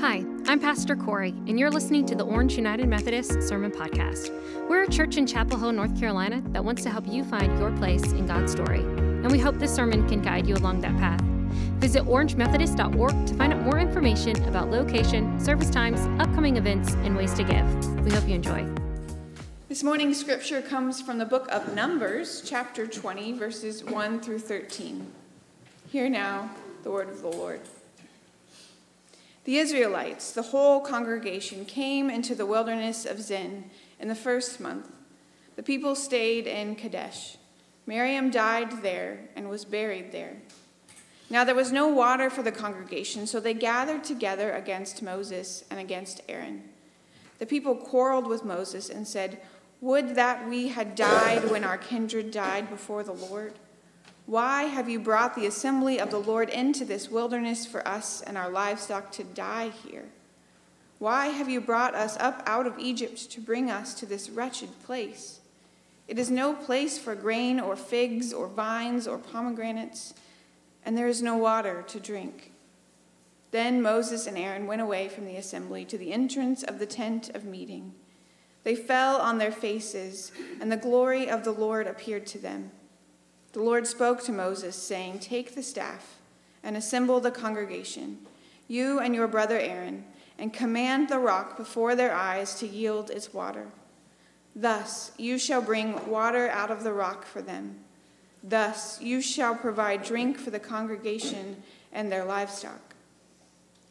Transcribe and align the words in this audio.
Hi, 0.00 0.24
I'm 0.46 0.60
Pastor 0.60 0.94
Corey, 0.94 1.30
and 1.48 1.58
you're 1.58 1.72
listening 1.72 2.06
to 2.06 2.14
the 2.14 2.22
Orange 2.22 2.54
United 2.54 2.86
Methodist 2.86 3.42
Sermon 3.42 3.72
Podcast. 3.72 4.30
We're 4.68 4.84
a 4.84 4.88
church 4.88 5.16
in 5.16 5.26
Chapel 5.26 5.58
Hill, 5.58 5.72
North 5.72 5.98
Carolina 5.98 6.40
that 6.50 6.64
wants 6.64 6.84
to 6.84 6.90
help 6.90 7.08
you 7.08 7.24
find 7.24 7.58
your 7.58 7.72
place 7.72 8.04
in 8.12 8.24
God's 8.24 8.52
story, 8.52 8.78
and 8.78 9.28
we 9.28 9.40
hope 9.40 9.58
this 9.58 9.74
sermon 9.74 10.08
can 10.08 10.22
guide 10.22 10.46
you 10.46 10.54
along 10.54 10.82
that 10.82 10.96
path. 10.98 11.20
Visit 11.80 12.04
orangemethodist.org 12.04 13.26
to 13.26 13.34
find 13.34 13.52
out 13.52 13.62
more 13.62 13.80
information 13.80 14.40
about 14.44 14.70
location, 14.70 15.40
service 15.40 15.68
times, 15.68 15.98
upcoming 16.20 16.58
events, 16.58 16.92
and 17.02 17.16
ways 17.16 17.34
to 17.34 17.42
give. 17.42 18.04
We 18.04 18.12
hope 18.12 18.28
you 18.28 18.36
enjoy. 18.36 18.68
This 19.68 19.82
morning's 19.82 20.20
scripture 20.20 20.62
comes 20.62 21.02
from 21.02 21.18
the 21.18 21.26
book 21.26 21.48
of 21.50 21.74
Numbers, 21.74 22.44
chapter 22.46 22.86
20, 22.86 23.32
verses 23.32 23.82
1 23.82 24.20
through 24.20 24.38
13. 24.38 25.08
Hear 25.88 26.08
now 26.08 26.50
the 26.84 26.92
word 26.92 27.08
of 27.08 27.20
the 27.20 27.28
Lord. 27.30 27.62
The 29.48 29.56
Israelites, 29.56 30.32
the 30.32 30.42
whole 30.42 30.82
congregation, 30.82 31.64
came 31.64 32.10
into 32.10 32.34
the 32.34 32.44
wilderness 32.44 33.06
of 33.06 33.18
Zin 33.18 33.70
in 33.98 34.08
the 34.08 34.14
first 34.14 34.60
month. 34.60 34.92
The 35.56 35.62
people 35.62 35.94
stayed 35.94 36.46
in 36.46 36.76
Kadesh. 36.76 37.38
Miriam 37.86 38.28
died 38.28 38.82
there 38.82 39.30
and 39.34 39.48
was 39.48 39.64
buried 39.64 40.12
there. 40.12 40.36
Now 41.30 41.44
there 41.44 41.54
was 41.54 41.72
no 41.72 41.88
water 41.88 42.28
for 42.28 42.42
the 42.42 42.52
congregation, 42.52 43.26
so 43.26 43.40
they 43.40 43.54
gathered 43.54 44.04
together 44.04 44.52
against 44.52 45.02
Moses 45.02 45.64
and 45.70 45.80
against 45.80 46.20
Aaron. 46.28 46.64
The 47.38 47.46
people 47.46 47.74
quarreled 47.74 48.26
with 48.26 48.44
Moses 48.44 48.90
and 48.90 49.08
said, 49.08 49.40
would 49.80 50.14
that 50.14 50.46
we 50.46 50.68
had 50.68 50.94
died 50.94 51.50
when 51.50 51.64
our 51.64 51.78
kindred 51.78 52.32
died 52.32 52.68
before 52.68 53.02
the 53.02 53.12
Lord. 53.12 53.54
Why 54.28 54.64
have 54.64 54.90
you 54.90 55.00
brought 55.00 55.34
the 55.34 55.46
assembly 55.46 55.98
of 55.98 56.10
the 56.10 56.20
Lord 56.20 56.50
into 56.50 56.84
this 56.84 57.10
wilderness 57.10 57.64
for 57.64 57.88
us 57.88 58.20
and 58.20 58.36
our 58.36 58.50
livestock 58.50 59.10
to 59.12 59.24
die 59.24 59.70
here? 59.70 60.04
Why 60.98 61.28
have 61.28 61.48
you 61.48 61.62
brought 61.62 61.94
us 61.94 62.14
up 62.18 62.42
out 62.44 62.66
of 62.66 62.78
Egypt 62.78 63.30
to 63.30 63.40
bring 63.40 63.70
us 63.70 63.94
to 63.94 64.04
this 64.04 64.28
wretched 64.28 64.68
place? 64.82 65.40
It 66.06 66.18
is 66.18 66.30
no 66.30 66.52
place 66.52 66.98
for 66.98 67.14
grain 67.14 67.58
or 67.58 67.74
figs 67.74 68.34
or 68.34 68.48
vines 68.48 69.08
or 69.08 69.16
pomegranates, 69.16 70.12
and 70.84 70.98
there 70.98 71.08
is 71.08 71.22
no 71.22 71.38
water 71.38 71.82
to 71.88 71.98
drink. 71.98 72.52
Then 73.50 73.80
Moses 73.80 74.26
and 74.26 74.36
Aaron 74.36 74.66
went 74.66 74.82
away 74.82 75.08
from 75.08 75.24
the 75.24 75.36
assembly 75.36 75.86
to 75.86 75.96
the 75.96 76.12
entrance 76.12 76.62
of 76.62 76.78
the 76.78 76.84
tent 76.84 77.30
of 77.30 77.46
meeting. 77.46 77.94
They 78.62 78.76
fell 78.76 79.16
on 79.16 79.38
their 79.38 79.52
faces, 79.52 80.32
and 80.60 80.70
the 80.70 80.76
glory 80.76 81.30
of 81.30 81.44
the 81.44 81.52
Lord 81.52 81.86
appeared 81.86 82.26
to 82.26 82.38
them. 82.38 82.72
The 83.52 83.62
Lord 83.62 83.86
spoke 83.86 84.22
to 84.24 84.32
Moses, 84.32 84.76
saying, 84.76 85.20
Take 85.20 85.54
the 85.54 85.62
staff 85.62 86.16
and 86.62 86.76
assemble 86.76 87.20
the 87.20 87.30
congregation, 87.30 88.18
you 88.66 88.98
and 88.98 89.14
your 89.14 89.26
brother 89.26 89.58
Aaron, 89.58 90.04
and 90.38 90.52
command 90.52 91.08
the 91.08 91.18
rock 91.18 91.56
before 91.56 91.94
their 91.94 92.14
eyes 92.14 92.54
to 92.56 92.66
yield 92.66 93.10
its 93.10 93.32
water. 93.32 93.66
Thus 94.54 95.12
you 95.16 95.38
shall 95.38 95.62
bring 95.62 96.08
water 96.08 96.48
out 96.48 96.70
of 96.70 96.84
the 96.84 96.92
rock 96.92 97.24
for 97.24 97.40
them. 97.40 97.76
Thus 98.42 99.00
you 99.00 99.20
shall 99.20 99.54
provide 99.54 100.02
drink 100.02 100.38
for 100.38 100.50
the 100.50 100.60
congregation 100.60 101.62
and 101.92 102.10
their 102.10 102.24
livestock. 102.24 102.94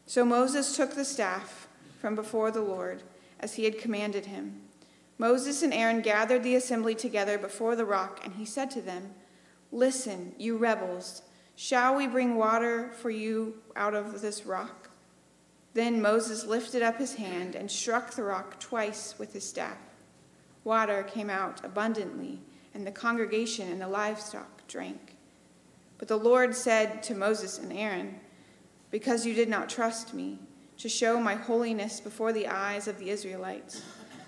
So 0.06 0.24
Moses 0.24 0.76
took 0.76 0.94
the 0.94 1.04
staff 1.04 1.68
from 2.00 2.14
before 2.14 2.50
the 2.50 2.62
Lord, 2.62 3.02
as 3.40 3.54
he 3.54 3.64
had 3.64 3.78
commanded 3.78 4.26
him. 4.26 4.62
Moses 5.18 5.62
and 5.62 5.74
Aaron 5.74 6.00
gathered 6.00 6.44
the 6.44 6.54
assembly 6.54 6.94
together 6.94 7.36
before 7.38 7.76
the 7.76 7.84
rock, 7.84 8.20
and 8.24 8.34
he 8.34 8.44
said 8.44 8.70
to 8.70 8.80
them, 8.80 9.14
Listen, 9.70 10.34
you 10.38 10.56
rebels, 10.56 11.22
shall 11.54 11.94
we 11.94 12.06
bring 12.06 12.36
water 12.36 12.90
for 12.92 13.10
you 13.10 13.54
out 13.76 13.94
of 13.94 14.20
this 14.20 14.46
rock? 14.46 14.90
Then 15.74 16.00
Moses 16.00 16.44
lifted 16.44 16.82
up 16.82 16.98
his 16.98 17.14
hand 17.14 17.54
and 17.54 17.70
struck 17.70 18.12
the 18.12 18.22
rock 18.22 18.58
twice 18.58 19.14
with 19.18 19.32
his 19.32 19.46
staff. 19.46 19.78
Water 20.64 21.02
came 21.02 21.30
out 21.30 21.64
abundantly, 21.64 22.40
and 22.74 22.86
the 22.86 22.92
congregation 22.92 23.70
and 23.70 23.80
the 23.80 23.88
livestock 23.88 24.66
drank. 24.66 25.16
But 25.98 26.08
the 26.08 26.16
Lord 26.16 26.54
said 26.54 27.02
to 27.04 27.14
Moses 27.14 27.58
and 27.58 27.72
Aaron, 27.72 28.20
Because 28.90 29.26
you 29.26 29.34
did 29.34 29.48
not 29.48 29.68
trust 29.68 30.14
me, 30.14 30.38
to 30.78 30.88
show 30.88 31.20
my 31.20 31.34
holiness 31.34 32.00
before 32.00 32.32
the 32.32 32.46
eyes 32.46 32.86
of 32.86 32.98
the 32.98 33.10
Israelites, 33.10 33.82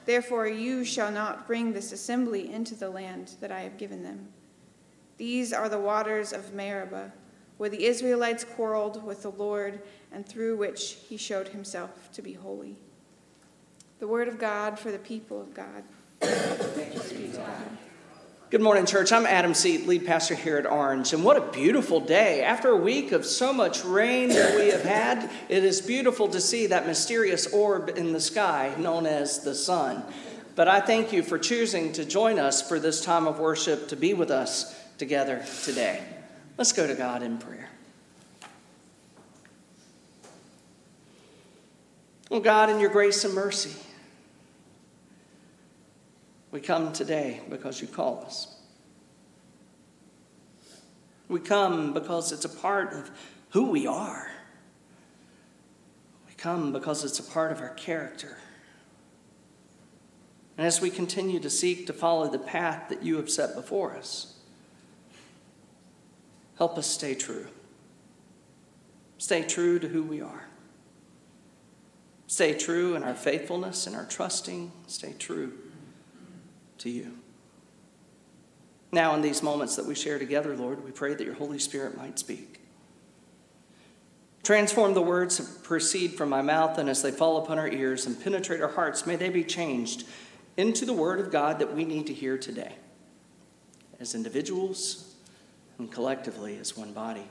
Therefore, 0.07 0.49
you 0.49 0.85
shall 0.85 1.13
not 1.13 1.47
bring 1.47 1.73
this 1.73 1.93
assembly 1.93 2.53
into 2.53 2.75
the 2.75 2.91
land 2.91 3.35
that 3.41 3.53
I 3.53 3.61
have 3.61 3.77
given 3.77 4.03
them. 4.03 4.29
These 5.21 5.53
are 5.53 5.69
the 5.69 5.79
waters 5.79 6.33
of 6.33 6.55
Meribah, 6.55 7.13
where 7.59 7.69
the 7.69 7.85
Israelites 7.85 8.43
quarreled 8.43 9.05
with 9.05 9.21
the 9.21 9.31
Lord, 9.31 9.83
and 10.11 10.27
through 10.27 10.57
which 10.57 10.97
he 11.11 11.19
showed 11.19 11.49
himself 11.49 12.11
to 12.13 12.23
be 12.23 12.33
holy. 12.33 12.79
The 13.99 14.09
word 14.09 14.29
of 14.29 14.39
God 14.39 14.79
for 14.79 14.91
the 14.91 14.99
people 14.99 15.39
of 15.39 15.53
God. 15.53 15.85
Good 18.49 18.63
morning, 18.63 18.87
church. 18.87 19.13
I'm 19.13 19.27
Adam 19.27 19.53
Seat, 19.53 19.87
lead 19.87 20.07
pastor 20.07 20.35
here 20.35 20.57
at 20.57 20.65
Orange. 20.65 21.13
And 21.13 21.23
what 21.23 21.37
a 21.37 21.53
beautiful 21.53 22.01
day. 22.01 22.43
After 22.43 22.71
a 22.71 22.77
week 22.79 23.13
of 23.13 23.27
so 23.27 23.53
much 23.53 23.85
rain 23.85 24.31
that 24.31 24.57
we 24.57 24.71
have 24.71 24.85
had, 24.85 25.31
it 25.51 25.65
is 25.65 25.83
beautiful 25.83 26.29
to 26.29 26.41
see 26.41 26.67
that 26.69 26.87
mysterious 26.87 27.47
orb 27.53 27.91
in 27.95 28.15
the 28.15 28.21
sky 28.23 28.75
known 28.79 29.05
as 29.05 29.41
the 29.41 29.55
sun. 29.55 30.03
But 30.55 30.67
I 30.67 30.81
thank 30.81 31.13
you 31.13 31.23
for 31.23 31.39
choosing 31.39 31.93
to 31.93 32.07
join 32.07 32.39
us 32.39 32.67
for 32.67 32.81
this 32.81 33.05
time 33.05 33.27
of 33.27 33.39
worship 33.39 33.89
to 33.89 33.97
be 33.97 34.15
with 34.15 34.31
us 34.31 34.80
together 35.01 35.43
today. 35.65 35.99
Let's 36.59 36.73
go 36.73 36.87
to 36.87 36.95
God 36.95 37.23
in 37.23 37.39
prayer. 37.39 37.71
Oh, 42.31 42.39
God, 42.39 42.69
in 42.69 42.79
your 42.79 42.91
grace 42.91 43.25
and 43.25 43.33
mercy, 43.33 43.75
we 46.51 46.61
come 46.61 46.93
today 46.93 47.41
because 47.49 47.81
you 47.81 47.89
call 47.89 48.23
us. 48.27 48.55
We 51.29 51.41
come 51.41 51.95
because 51.95 52.31
it's 52.31 52.45
a 52.45 52.51
part 52.51 52.93
of 52.93 53.11
who 53.53 53.71
we 53.71 53.87
are. 53.87 54.31
We 56.29 56.35
come 56.35 56.75
because 56.75 57.05
it's 57.05 57.19
a 57.19 57.23
part 57.23 57.53
of 57.53 57.61
our 57.63 57.73
character. 57.73 58.37
And 60.59 60.67
as 60.67 60.83
we 60.83 60.91
continue 60.91 61.41
to 61.41 61.49
seek 61.49 61.87
to 61.87 61.95
follow 61.95 62.29
the 62.29 62.39
path 62.39 62.91
that 62.91 63.03
you 63.03 63.17
have 63.17 63.31
set 63.31 63.55
before 63.55 63.97
us, 63.97 64.35
help 66.61 66.77
us 66.77 66.87
stay 66.87 67.15
true. 67.15 67.47
Stay 69.17 69.43
true 69.43 69.79
to 69.79 69.89
who 69.89 70.03
we 70.03 70.21
are. 70.21 70.45
Stay 72.27 72.53
true 72.53 72.95
in 72.97 73.03
our 73.03 73.15
faithfulness 73.15 73.87
and 73.87 73.97
our 73.97 74.05
trusting. 74.05 74.71
Stay 74.87 75.15
true 75.19 75.55
to 76.77 76.91
you. 76.91 77.17
Now, 78.93 79.15
in 79.15 79.23
these 79.23 79.43
moments 79.43 79.75
that 79.77 79.87
we 79.87 79.95
share 79.95 80.19
together, 80.19 80.55
Lord, 80.55 80.85
we 80.85 80.91
pray 80.91 81.15
that 81.15 81.25
your 81.25 81.33
Holy 81.33 81.59
Spirit 81.59 81.97
might 81.97 82.19
speak. 82.19 82.61
Transform 84.43 84.93
the 84.93 85.01
words 85.01 85.39
that 85.39 85.65
proceed 85.65 86.13
from 86.13 86.29
my 86.29 86.43
mouth, 86.43 86.77
and 86.77 86.91
as 86.91 87.01
they 87.01 87.11
fall 87.11 87.43
upon 87.43 87.59
our 87.59 87.69
ears 87.69 88.05
and 88.05 88.23
penetrate 88.23 88.61
our 88.61 88.69
hearts, 88.69 89.07
may 89.07 89.17
they 89.17 89.31
be 89.31 89.45
changed 89.45 90.05
into 90.59 90.85
the 90.85 90.93
Word 90.93 91.21
of 91.21 91.33
God 91.33 91.59
that 91.61 91.75
we 91.75 91.87
need 91.87 92.07
to 92.09 92.13
hear 92.13 92.37
today, 92.37 92.75
as 93.99 94.15
individuals 94.15 95.10
and 95.81 95.91
collectively 95.91 96.59
as 96.59 96.77
one 96.77 96.93
body. 96.93 97.27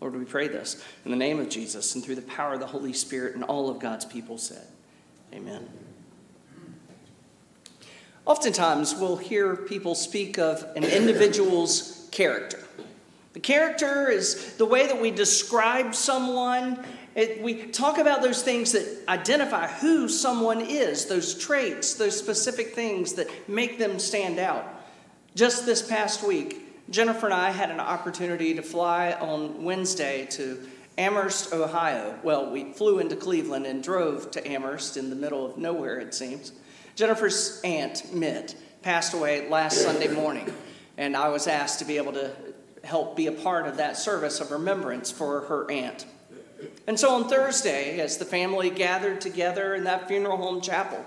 Lord, 0.00 0.16
we 0.16 0.24
pray 0.24 0.48
this 0.48 0.82
in 1.04 1.12
the 1.12 1.16
name 1.16 1.38
of 1.38 1.48
Jesus 1.48 1.94
and 1.94 2.04
through 2.04 2.16
the 2.16 2.22
power 2.22 2.54
of 2.54 2.60
the 2.60 2.66
Holy 2.66 2.92
Spirit, 2.92 3.36
and 3.36 3.44
all 3.44 3.70
of 3.70 3.78
God's 3.78 4.04
people 4.04 4.36
said, 4.36 4.66
Amen. 5.32 5.68
Oftentimes, 8.26 8.96
we'll 8.96 9.16
hear 9.16 9.54
people 9.54 9.94
speak 9.94 10.38
of 10.38 10.64
an 10.74 10.82
individual's 10.82 12.08
character. 12.10 12.58
The 13.32 13.40
character 13.40 14.10
is 14.10 14.56
the 14.56 14.66
way 14.66 14.88
that 14.88 15.00
we 15.00 15.12
describe 15.12 15.94
someone. 15.94 16.84
It, 17.14 17.42
we 17.42 17.66
talk 17.66 17.98
about 17.98 18.22
those 18.22 18.42
things 18.42 18.72
that 18.72 19.04
identify 19.08 19.68
who 19.68 20.08
someone 20.08 20.60
is, 20.60 21.06
those 21.06 21.38
traits, 21.38 21.94
those 21.94 22.18
specific 22.18 22.74
things 22.74 23.12
that 23.14 23.28
make 23.48 23.78
them 23.78 24.00
stand 24.00 24.40
out. 24.40 24.64
Just 25.36 25.64
this 25.64 25.80
past 25.80 26.26
week, 26.26 26.69
Jennifer 26.90 27.26
and 27.26 27.34
I 27.34 27.50
had 27.50 27.70
an 27.70 27.78
opportunity 27.78 28.54
to 28.54 28.62
fly 28.62 29.12
on 29.12 29.62
Wednesday 29.62 30.26
to 30.32 30.58
Amherst, 30.98 31.52
Ohio. 31.52 32.18
Well, 32.24 32.50
we 32.50 32.72
flew 32.72 32.98
into 32.98 33.14
Cleveland 33.14 33.64
and 33.64 33.80
drove 33.80 34.32
to 34.32 34.46
Amherst 34.46 34.96
in 34.96 35.08
the 35.08 35.14
middle 35.14 35.46
of 35.46 35.56
nowhere, 35.56 36.00
it 36.00 36.14
seems. 36.14 36.52
Jennifer's 36.96 37.60
aunt, 37.62 38.12
Mitt, 38.12 38.56
passed 38.82 39.14
away 39.14 39.48
last 39.48 39.82
Sunday 39.82 40.08
morning, 40.08 40.52
and 40.98 41.16
I 41.16 41.28
was 41.28 41.46
asked 41.46 41.78
to 41.78 41.84
be 41.84 41.96
able 41.96 42.12
to 42.14 42.32
help 42.82 43.16
be 43.16 43.28
a 43.28 43.32
part 43.32 43.68
of 43.68 43.76
that 43.76 43.96
service 43.96 44.40
of 44.40 44.50
remembrance 44.50 45.12
for 45.12 45.42
her 45.42 45.70
aunt. 45.70 46.06
And 46.88 46.98
so 46.98 47.14
on 47.14 47.28
Thursday, 47.28 48.00
as 48.00 48.18
the 48.18 48.24
family 48.24 48.68
gathered 48.68 49.20
together 49.20 49.76
in 49.76 49.84
that 49.84 50.08
funeral 50.08 50.38
home 50.38 50.60
chapel, 50.60 51.04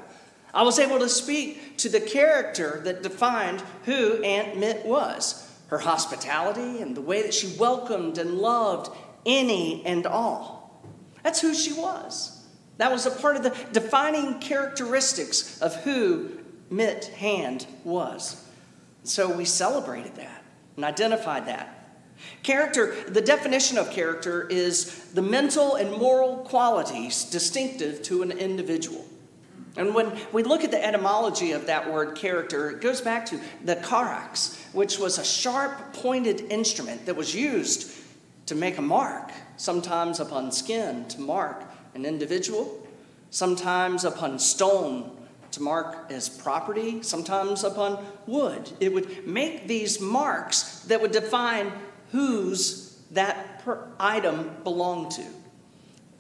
I 0.54 0.64
was 0.64 0.80
able 0.80 1.00
to 1.00 1.10
speak 1.10 1.78
to 1.80 1.90
the 1.90 2.00
character 2.00 2.80
that 2.86 3.04
defined 3.04 3.62
who 3.84 4.24
Aunt 4.24 4.58
Mitt 4.58 4.86
was 4.86 5.50
her 5.74 5.80
hospitality 5.80 6.84
and 6.84 6.96
the 6.96 7.02
way 7.02 7.24
that 7.24 7.34
she 7.34 7.48
welcomed 7.58 8.20
and 8.20 8.38
loved 8.38 8.96
any 9.26 9.84
and 9.88 10.06
all. 10.06 10.84
That's 11.24 11.42
who 11.42 11.56
she 11.56 11.74
was. 11.74 12.46
That 12.78 12.92
was 12.92 13.08
a 13.08 13.12
part 13.12 13.38
of 13.38 13.44
the 13.44 13.56
defining 13.72 14.40
characteristics 14.40 15.60
of 15.64 15.76
who 15.78 16.30
Mitt 16.70 17.06
Hand 17.06 17.66
was. 17.84 18.48
So 19.04 19.36
we 19.36 19.46
celebrated 19.46 20.16
that 20.18 20.44
and 20.76 20.86
identified 20.86 21.48
that. 21.48 21.98
Character, 22.44 22.96
the 23.08 23.22
definition 23.22 23.80
of 23.80 23.90
character 23.90 24.48
is 24.48 25.06
the 25.16 25.24
mental 25.24 25.74
and 25.74 25.92
moral 25.92 26.38
qualities 26.38 27.24
distinctive 27.24 28.04
to 28.04 28.22
an 28.22 28.32
individual. 28.32 29.04
And 29.76 29.96
when 29.96 30.16
we 30.32 30.44
look 30.44 30.64
at 30.64 30.72
the 30.72 30.84
etymology 30.84 31.52
of 31.52 31.66
that 31.66 31.92
word 31.92 32.16
character, 32.16 32.70
it 32.70 32.82
goes 32.82 33.02
back 33.02 33.26
to 33.28 33.40
the 33.64 33.76
charax, 33.78 34.58
which 34.74 35.00
was 35.00 35.18
a 35.18 35.26
sharp 35.26 35.94
pointed 35.94 36.42
instrument 36.52 37.06
that 37.08 37.16
was 37.16 37.34
used 37.34 37.92
to 38.46 38.56
make 38.56 38.78
a 38.78 38.82
mark, 38.82 39.32
sometimes 39.58 40.20
upon 40.20 40.52
skin 40.52 41.06
to 41.08 41.22
mark 41.22 41.64
an 41.96 42.06
individual, 42.06 42.88
sometimes 43.32 44.06
upon 44.06 44.38
stone 44.38 45.18
to 45.52 45.62
mark 45.62 46.12
as 46.12 46.30
property, 46.30 47.02
sometimes 47.02 47.64
upon 47.64 48.04
wood. 48.28 48.70
It 48.80 48.94
would 48.94 49.26
make 49.26 49.68
these 49.68 50.00
marks 50.00 50.80
that 50.82 51.02
would 51.02 51.12
define 51.12 51.72
whose 52.12 53.00
that 53.12 53.64
item 54.00 54.52
belonged 54.64 55.12
to. 55.12 55.26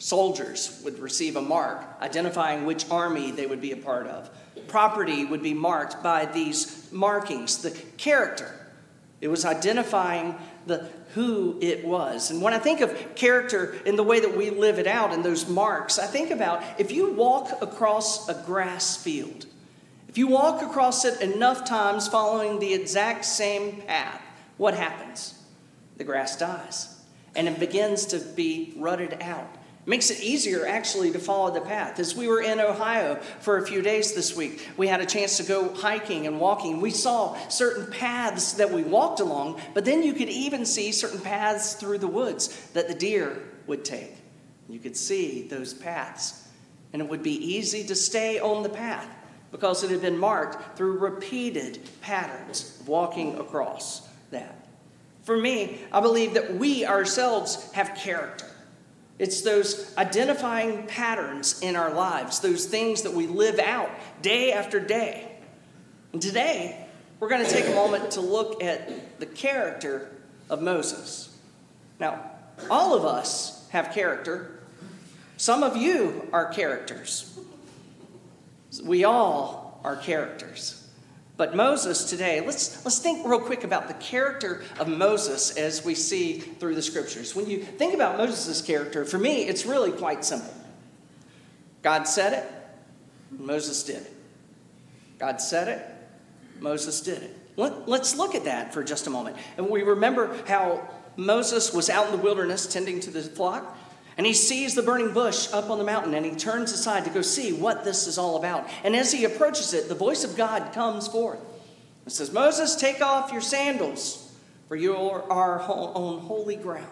Soldiers 0.03 0.81
would 0.83 0.99
receive 0.99 1.37
a 1.37 1.41
mark 1.41 1.81
identifying 2.01 2.65
which 2.65 2.91
army 2.91 3.31
they 3.31 3.45
would 3.45 3.61
be 3.61 3.71
a 3.71 3.77
part 3.77 4.05
of. 4.05 4.29
Property 4.67 5.23
would 5.23 5.41
be 5.41 5.53
marked 5.53 6.03
by 6.03 6.25
these 6.25 6.91
markings, 6.91 7.59
the 7.59 7.71
character. 7.95 8.53
It 9.21 9.29
was 9.29 9.45
identifying 9.45 10.35
the 10.67 10.89
who 11.13 11.57
it 11.61 11.85
was. 11.85 12.31
And 12.31 12.41
when 12.41 12.53
I 12.53 12.59
think 12.59 12.81
of 12.81 13.15
character 13.15 13.77
in 13.85 13.95
the 13.95 14.03
way 14.03 14.19
that 14.19 14.35
we 14.35 14.49
live 14.49 14.77
it 14.77 14.87
out 14.87 15.13
in 15.13 15.23
those 15.23 15.47
marks, 15.47 15.97
I 15.97 16.05
think 16.05 16.31
about 16.31 16.61
if 16.77 16.91
you 16.91 17.13
walk 17.13 17.61
across 17.61 18.27
a 18.27 18.33
grass 18.45 18.97
field, 18.97 19.45
if 20.09 20.17
you 20.17 20.27
walk 20.27 20.61
across 20.61 21.05
it 21.05 21.21
enough 21.21 21.63
times 21.63 22.09
following 22.09 22.59
the 22.59 22.73
exact 22.73 23.23
same 23.23 23.83
path, 23.83 24.21
what 24.57 24.73
happens? 24.73 25.35
The 25.95 26.03
grass 26.03 26.37
dies 26.37 26.93
and 27.35 27.47
it 27.47 27.57
begins 27.57 28.05
to 28.07 28.19
be 28.19 28.73
rutted 28.75 29.17
out. 29.21 29.47
Makes 29.85 30.11
it 30.11 30.21
easier 30.21 30.65
actually 30.65 31.11
to 31.11 31.19
follow 31.19 31.51
the 31.51 31.59
path. 31.59 31.99
As 31.99 32.15
we 32.15 32.29
were 32.29 32.41
in 32.41 32.61
Ohio 32.61 33.15
for 33.41 33.57
a 33.57 33.65
few 33.65 33.81
days 33.81 34.13
this 34.13 34.33
week, 34.33 34.65
we 34.77 34.87
had 34.87 35.01
a 35.01 35.05
chance 35.05 35.35
to 35.37 35.43
go 35.43 35.73
hiking 35.73 36.25
and 36.25 36.39
walking. 36.39 36.79
We 36.79 36.91
saw 36.91 37.37
certain 37.49 37.91
paths 37.91 38.53
that 38.53 38.71
we 38.71 38.83
walked 38.83 39.19
along, 39.19 39.59
but 39.73 39.83
then 39.83 40.01
you 40.01 40.13
could 40.13 40.29
even 40.29 40.65
see 40.65 40.93
certain 40.93 41.19
paths 41.19 41.73
through 41.73 41.97
the 41.97 42.07
woods 42.07 42.69
that 42.73 42.87
the 42.87 42.93
deer 42.93 43.43
would 43.67 43.83
take. 43.83 44.15
You 44.69 44.79
could 44.79 44.95
see 44.95 45.47
those 45.49 45.73
paths, 45.73 46.47
and 46.93 47.01
it 47.01 47.09
would 47.09 47.23
be 47.23 47.55
easy 47.55 47.83
to 47.83 47.95
stay 47.95 48.39
on 48.39 48.63
the 48.63 48.69
path 48.69 49.07
because 49.51 49.83
it 49.83 49.91
had 49.91 50.01
been 50.01 50.17
marked 50.17 50.77
through 50.77 50.97
repeated 50.97 51.79
patterns 52.01 52.77
of 52.79 52.87
walking 52.87 53.37
across 53.37 54.07
that. 54.31 54.65
For 55.23 55.35
me, 55.37 55.79
I 55.91 55.99
believe 55.99 56.33
that 56.35 56.55
we 56.55 56.85
ourselves 56.85 57.69
have 57.73 57.95
character. 57.95 58.49
It's 59.23 59.39
those 59.39 59.95
identifying 59.97 60.85
patterns 60.85 61.61
in 61.61 61.77
our 61.77 61.93
lives, 61.93 62.41
those 62.41 62.65
things 62.65 63.03
that 63.03 63.13
we 63.13 63.25
live 63.25 63.57
out 63.57 63.89
day 64.21 64.51
after 64.51 64.81
day. 64.81 65.37
And 66.11 66.21
today, 66.21 66.85
we're 67.21 67.29
going 67.29 67.45
to 67.45 67.49
take 67.49 67.65
a 67.69 67.73
moment 67.73 68.11
to 68.11 68.19
look 68.19 68.61
at 68.61 69.21
the 69.21 69.25
character 69.25 70.11
of 70.49 70.61
Moses. 70.61 71.33
Now, 72.01 72.31
all 72.69 72.95
of 72.95 73.05
us 73.05 73.65
have 73.69 73.93
character. 73.93 74.59
Some 75.37 75.63
of 75.63 75.77
you 75.77 76.27
are 76.33 76.51
characters. 76.51 77.39
We 78.83 79.05
all 79.05 79.79
are 79.85 79.95
characters. 79.95 80.82
But 81.35 81.55
Moses 81.55 82.03
today, 82.03 82.41
let's, 82.45 82.85
let's 82.85 82.99
think 82.99 83.25
real 83.25 83.39
quick 83.39 83.63
about 83.63 83.87
the 83.87 83.95
character 83.95 84.63
of 84.79 84.87
Moses 84.87 85.57
as 85.57 85.83
we 85.83 85.95
see 85.95 86.39
through 86.39 86.75
the 86.75 86.81
scriptures. 86.81 87.35
When 87.35 87.49
you 87.49 87.63
think 87.63 87.95
about 87.95 88.17
Moses' 88.17 88.61
character, 88.61 89.03
for 89.03 89.17
me, 89.17 89.43
it's 89.45 89.65
really 89.65 89.91
quite 89.91 90.23
simple. 90.23 90.53
God 91.81 92.03
said 92.03 92.33
it, 92.33 92.51
Moses 93.31 93.83
did 93.83 93.97
it. 93.97 94.13
God 95.17 95.41
said 95.41 95.67
it, 95.67 96.61
Moses 96.61 97.01
did 97.01 97.23
it. 97.23 97.37
Let, 97.57 97.89
let's 97.89 98.15
look 98.15 98.35
at 98.35 98.45
that 98.45 98.73
for 98.73 98.83
just 98.83 99.07
a 99.07 99.09
moment. 99.09 99.37
And 99.57 99.69
we 99.69 99.81
remember 99.81 100.35
how 100.47 100.87
Moses 101.17 101.73
was 101.73 101.89
out 101.89 102.07
in 102.07 102.11
the 102.11 102.23
wilderness 102.23 102.67
tending 102.67 102.99
to 103.01 103.11
the 103.11 103.21
flock. 103.21 103.77
And 104.17 104.27
he 104.27 104.33
sees 104.33 104.75
the 104.75 104.83
burning 104.83 105.13
bush 105.13 105.51
up 105.51 105.69
on 105.69 105.79
the 105.79 105.83
mountain 105.83 106.13
and 106.13 106.25
he 106.25 106.33
turns 106.35 106.71
aside 106.71 107.03
to 107.05 107.09
go 107.09 107.21
see 107.21 107.51
what 107.51 107.83
this 107.83 108.05
is 108.05 108.17
all 108.17 108.37
about. 108.37 108.69
And 108.83 108.95
as 108.95 109.11
he 109.11 109.25
approaches 109.25 109.73
it, 109.73 109.89
the 109.89 109.95
voice 109.95 110.23
of 110.23 110.35
God 110.35 110.71
comes 110.73 111.07
forth. 111.07 111.39
It 112.05 112.11
says, 112.11 112.31
Moses, 112.31 112.75
take 112.75 113.01
off 113.01 113.31
your 113.31 113.41
sandals, 113.41 114.31
for 114.67 114.75
you 114.75 114.95
are 114.95 115.61
on 115.61 116.19
holy 116.19 116.55
ground. 116.55 116.91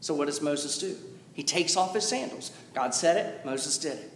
So 0.00 0.14
what 0.14 0.26
does 0.26 0.40
Moses 0.40 0.78
do? 0.78 0.96
He 1.34 1.42
takes 1.42 1.76
off 1.76 1.94
his 1.94 2.08
sandals. 2.08 2.50
God 2.74 2.94
said 2.94 3.16
it, 3.18 3.46
Moses 3.46 3.78
did 3.78 3.98
it. 3.98 4.10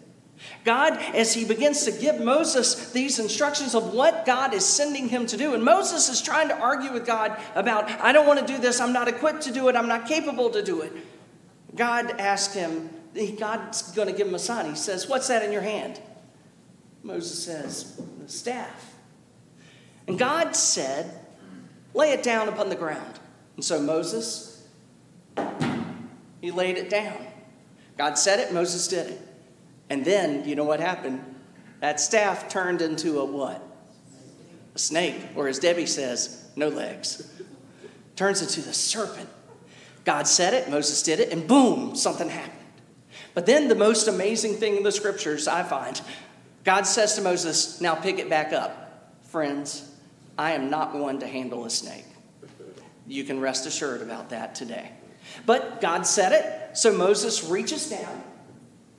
God, 0.64 0.94
as 1.14 1.32
he 1.32 1.46
begins 1.46 1.84
to 1.84 1.92
give 1.92 2.20
Moses 2.20 2.90
these 2.92 3.18
instructions 3.18 3.74
of 3.74 3.94
what 3.94 4.26
God 4.26 4.52
is 4.52 4.66
sending 4.66 5.08
him 5.08 5.26
to 5.26 5.36
do, 5.36 5.54
and 5.54 5.64
Moses 5.64 6.10
is 6.10 6.20
trying 6.20 6.48
to 6.48 6.58
argue 6.58 6.92
with 6.92 7.06
God 7.06 7.38
about, 7.54 7.88
I 8.02 8.12
don't 8.12 8.26
want 8.26 8.40
to 8.40 8.46
do 8.46 8.58
this, 8.58 8.80
I'm 8.80 8.92
not 8.92 9.08
equipped 9.08 9.42
to 9.42 9.52
do 9.52 9.68
it, 9.68 9.76
I'm 9.76 9.88
not 9.88 10.06
capable 10.06 10.50
to 10.50 10.62
do 10.62 10.82
it. 10.82 10.92
God 11.76 12.18
asked 12.18 12.54
him, 12.54 12.90
God's 13.38 13.92
going 13.92 14.08
to 14.08 14.14
give 14.14 14.26
him 14.26 14.34
a 14.34 14.38
sign. 14.38 14.68
He 14.68 14.76
says, 14.76 15.08
What's 15.08 15.28
that 15.28 15.42
in 15.42 15.52
your 15.52 15.62
hand? 15.62 16.00
Moses 17.02 17.44
says, 17.44 18.00
The 18.22 18.28
staff. 18.28 18.94
And 20.06 20.18
God 20.18 20.54
said, 20.54 21.12
Lay 21.94 22.12
it 22.12 22.22
down 22.22 22.48
upon 22.48 22.68
the 22.68 22.76
ground. 22.76 23.18
And 23.56 23.64
so 23.64 23.80
Moses, 23.80 24.66
he 26.40 26.50
laid 26.50 26.76
it 26.76 26.90
down. 26.90 27.16
God 27.96 28.18
said 28.18 28.38
it, 28.38 28.52
Moses 28.52 28.86
did 28.88 29.12
it. 29.12 29.20
And 29.88 30.04
then, 30.04 30.46
you 30.46 30.56
know 30.56 30.64
what 30.64 30.80
happened? 30.80 31.24
That 31.80 32.00
staff 32.00 32.48
turned 32.48 32.82
into 32.82 33.20
a 33.20 33.24
what? 33.24 33.62
A 34.74 34.78
snake, 34.78 35.16
or 35.34 35.48
as 35.48 35.58
Debbie 35.58 35.86
says, 35.86 36.50
no 36.54 36.68
legs. 36.68 37.32
Turns 38.14 38.42
into 38.42 38.60
the 38.60 38.74
serpent. 38.74 39.28
God 40.06 40.28
said 40.28 40.54
it, 40.54 40.70
Moses 40.70 41.02
did 41.02 41.18
it, 41.18 41.32
and 41.32 41.46
boom, 41.46 41.96
something 41.96 42.28
happened. 42.28 42.52
But 43.34 43.44
then 43.44 43.68
the 43.68 43.74
most 43.74 44.06
amazing 44.08 44.54
thing 44.54 44.76
in 44.76 44.82
the 44.84 44.92
scriptures 44.92 45.46
I 45.46 45.62
find 45.62 46.00
God 46.64 46.82
says 46.82 47.14
to 47.14 47.22
Moses, 47.22 47.80
Now 47.80 47.94
pick 47.94 48.18
it 48.18 48.28
back 48.28 48.52
up. 48.52 49.14
Friends, 49.24 49.88
I 50.36 50.52
am 50.52 50.68
not 50.70 50.94
one 50.96 51.20
to 51.20 51.26
handle 51.26 51.64
a 51.64 51.70
snake. 51.70 52.06
You 53.06 53.22
can 53.22 53.40
rest 53.40 53.66
assured 53.66 54.02
about 54.02 54.30
that 54.30 54.56
today. 54.56 54.90
But 55.44 55.80
God 55.80 56.06
said 56.06 56.32
it, 56.32 56.76
so 56.76 56.92
Moses 56.92 57.44
reaches 57.44 57.88
down, 57.88 58.22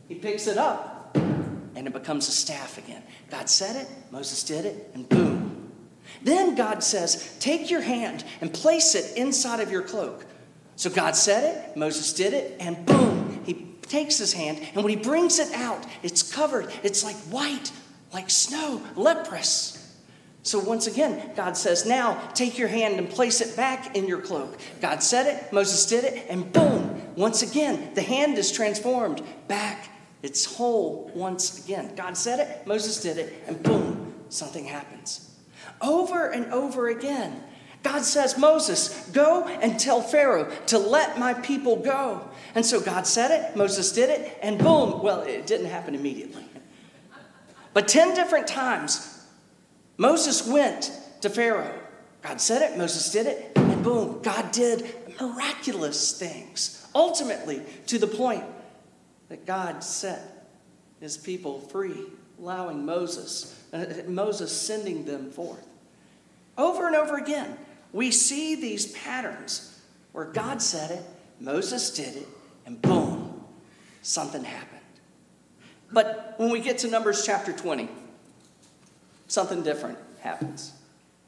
he 0.08 0.16
picks 0.16 0.48
it 0.48 0.58
up, 0.58 1.12
and 1.16 1.88
it 1.88 1.94
becomes 1.94 2.30
a 2.30 2.32
staff 2.32 2.78
again. 2.78 3.04
God 3.30 3.50
said 3.50 3.76
it, 3.76 3.90
Moses 4.12 4.44
did 4.44 4.66
it, 4.66 4.92
and 4.94 5.08
boom. 5.10 5.72
Then 6.22 6.56
God 6.56 6.84
says, 6.84 7.36
Take 7.40 7.70
your 7.70 7.82
hand 7.82 8.24
and 8.40 8.54
place 8.54 8.96
it 8.96 9.18
inside 9.18 9.60
of 9.60 9.72
your 9.72 9.82
cloak. 9.82 10.26
So 10.78 10.92
God 10.92 11.16
said 11.16 11.44
it, 11.44 11.76
Moses 11.76 12.14
did 12.14 12.34
it, 12.34 12.56
and 12.60 12.86
boom, 12.86 13.42
he 13.46 13.56
takes 13.82 14.20
his 14.20 14.32
hand, 14.34 14.60
and 14.60 14.84
when 14.84 14.90
he 14.90 14.96
brings 14.96 15.40
it 15.40 15.52
out, 15.54 15.84
it's 16.04 16.22
covered. 16.22 16.72
It's 16.84 17.04
like 17.04 17.16
white, 17.32 17.72
like 18.14 18.30
snow, 18.30 18.84
leprous. 18.96 19.74
So 20.44 20.60
once 20.60 20.86
again, 20.86 21.32
God 21.36 21.58
says, 21.58 21.88
Now 21.88 22.22
take 22.36 22.60
your 22.60 22.68
hand 22.68 23.00
and 23.00 23.10
place 23.10 23.42
it 23.42 23.58
back 23.58 23.96
in 23.96 24.08
your 24.08 24.22
cloak. 24.22 24.60
God 24.80 25.02
said 25.02 25.26
it, 25.26 25.52
Moses 25.52 25.84
did 25.88 26.04
it, 26.04 26.28
and 26.30 26.54
boom, 26.54 27.02
once 27.16 27.42
again, 27.42 27.96
the 27.96 28.04
hand 28.04 28.38
is 28.38 28.52
transformed 28.52 29.24
back. 29.48 29.90
It's 30.22 30.46
whole 30.46 31.12
once 31.16 31.66
again. 31.66 31.96
God 31.96 32.16
said 32.16 32.40
it, 32.40 32.68
Moses 32.68 33.02
did 33.02 33.18
it, 33.18 33.44
and 33.48 33.62
boom, 33.64 34.14
something 34.30 34.66
happens. 34.66 35.36
Over 35.82 36.30
and 36.30 36.46
over 36.54 36.90
again, 36.90 37.44
God 37.84 38.04
says, 38.04 38.38
Moses, 38.38 39.10
go 39.14 39.48
and 39.48 39.80
tell 39.80 40.02
Pharaoh 40.02 40.52
to 40.68 40.78
let 40.78 41.20
my 41.20 41.34
people 41.34 41.78
go. 41.78 42.28
And 42.56 42.66
so 42.66 42.82
God 42.82 43.06
said 43.06 43.32
it, 43.32 43.56
Moses 43.56 43.92
did 43.92 44.10
it, 44.10 44.38
and 44.42 44.58
boom, 44.58 45.02
well, 45.02 45.22
it 45.22 45.46
didn't 45.48 45.68
happen 45.68 45.96
immediately. 45.96 46.46
But 47.74 47.88
10 47.88 48.16
different 48.16 48.48
times, 48.48 49.26
Moses 49.98 50.48
went 50.48 50.92
to 51.22 51.30
Pharaoh. 51.30 51.80
God 52.22 52.42
said 52.42 52.62
it, 52.62 52.78
Moses 52.78 53.12
did 53.12 53.28
it, 53.28 53.52
and 53.56 53.84
boom, 53.84 54.20
God 54.22 54.52
did 54.52 54.94
miraculous 55.22 56.18
things. 56.18 56.88
Ultimately, 56.96 57.62
to 57.88 58.00
the 58.00 58.08
point 58.08 58.44
that 59.30 59.46
God 59.46 59.84
set 59.84 60.50
his 61.00 61.18
people 61.18 61.60
free, 61.60 62.06
allowing 62.40 62.86
Moses, 62.86 63.60
uh, 63.72 63.86
Moses 64.08 64.52
sending 64.52 65.06
them 65.06 65.32
forth. 65.32 65.66
Over 66.58 66.88
and 66.88 66.96
over 66.96 67.18
again, 67.18 67.58
we 67.98 68.12
see 68.12 68.54
these 68.54 68.92
patterns 68.92 69.82
where 70.12 70.26
God 70.26 70.62
said 70.62 70.92
it, 70.92 71.04
Moses 71.40 71.90
did 71.90 72.16
it, 72.16 72.28
and 72.68 72.80
boom, 72.80 73.44
something 74.04 74.44
happened. 74.44 74.82
But 75.92 76.36
when 76.38 76.52
we 76.52 76.60
get 76.60 76.78
to 76.80 76.90
Numbers 76.90 77.26
chapter 77.26 77.52
20, 77.52 77.90
something 79.28 79.64
different 79.64 79.98
happens. 80.20 80.74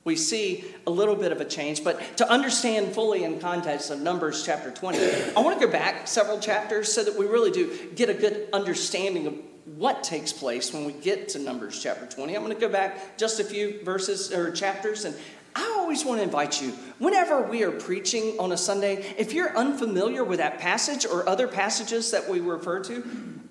We 0.04 0.16
see 0.16 0.64
a 0.86 0.92
little 0.92 1.16
bit 1.16 1.32
of 1.32 1.42
a 1.42 1.46
change, 1.46 1.84
but 1.84 2.18
to 2.18 2.32
understand 2.32 2.94
fully 2.94 3.24
in 3.24 3.40
context 3.40 3.90
of 3.90 4.00
Numbers 4.02 4.46
chapter 4.46 4.70
20, 4.70 5.00
I 5.36 5.40
want 5.40 5.60
to 5.60 5.66
go 5.66 5.72
back 5.72 6.08
several 6.08 6.40
chapters 6.40 6.94
so 6.94 7.04
that 7.04 7.18
we 7.18 7.26
really 7.26 7.50
do 7.50 7.90
get 7.96 8.10
a 8.10 8.14
good 8.14 8.48
understanding 8.54 9.26
of 9.26 9.34
what 9.76 10.04
takes 10.04 10.32
place 10.32 10.72
when 10.72 10.86
we 10.86 10.94
get 10.94 11.30
to 11.30 11.40
Numbers 11.40 11.82
chapter 11.82 12.06
20. 12.06 12.36
I'm 12.36 12.44
going 12.44 12.54
to 12.54 12.60
go 12.60 12.70
back 12.70 13.18
just 13.18 13.40
a 13.40 13.44
few 13.44 13.84
verses 13.84 14.32
or 14.32 14.52
chapters, 14.52 15.06
and 15.06 15.16
I 15.60 15.76
always 15.78 16.06
want 16.06 16.20
to 16.20 16.24
invite 16.24 16.62
you, 16.62 16.72
whenever 17.00 17.42
we 17.42 17.64
are 17.64 17.72
preaching 17.72 18.38
on 18.40 18.54
a 18.54 18.58
Sunday, 18.58 19.14
if 19.18 19.34
you're 19.34 19.58
unfamiliar 19.58 20.24
with 20.24 20.40
that 20.40 20.60
passage 20.60 21.06
or 21.06 21.28
other 21.28 21.50
passages 21.50 22.12
that 22.12 22.30
we 22.30 22.40
refer 22.40 22.82
to, 22.86 23.02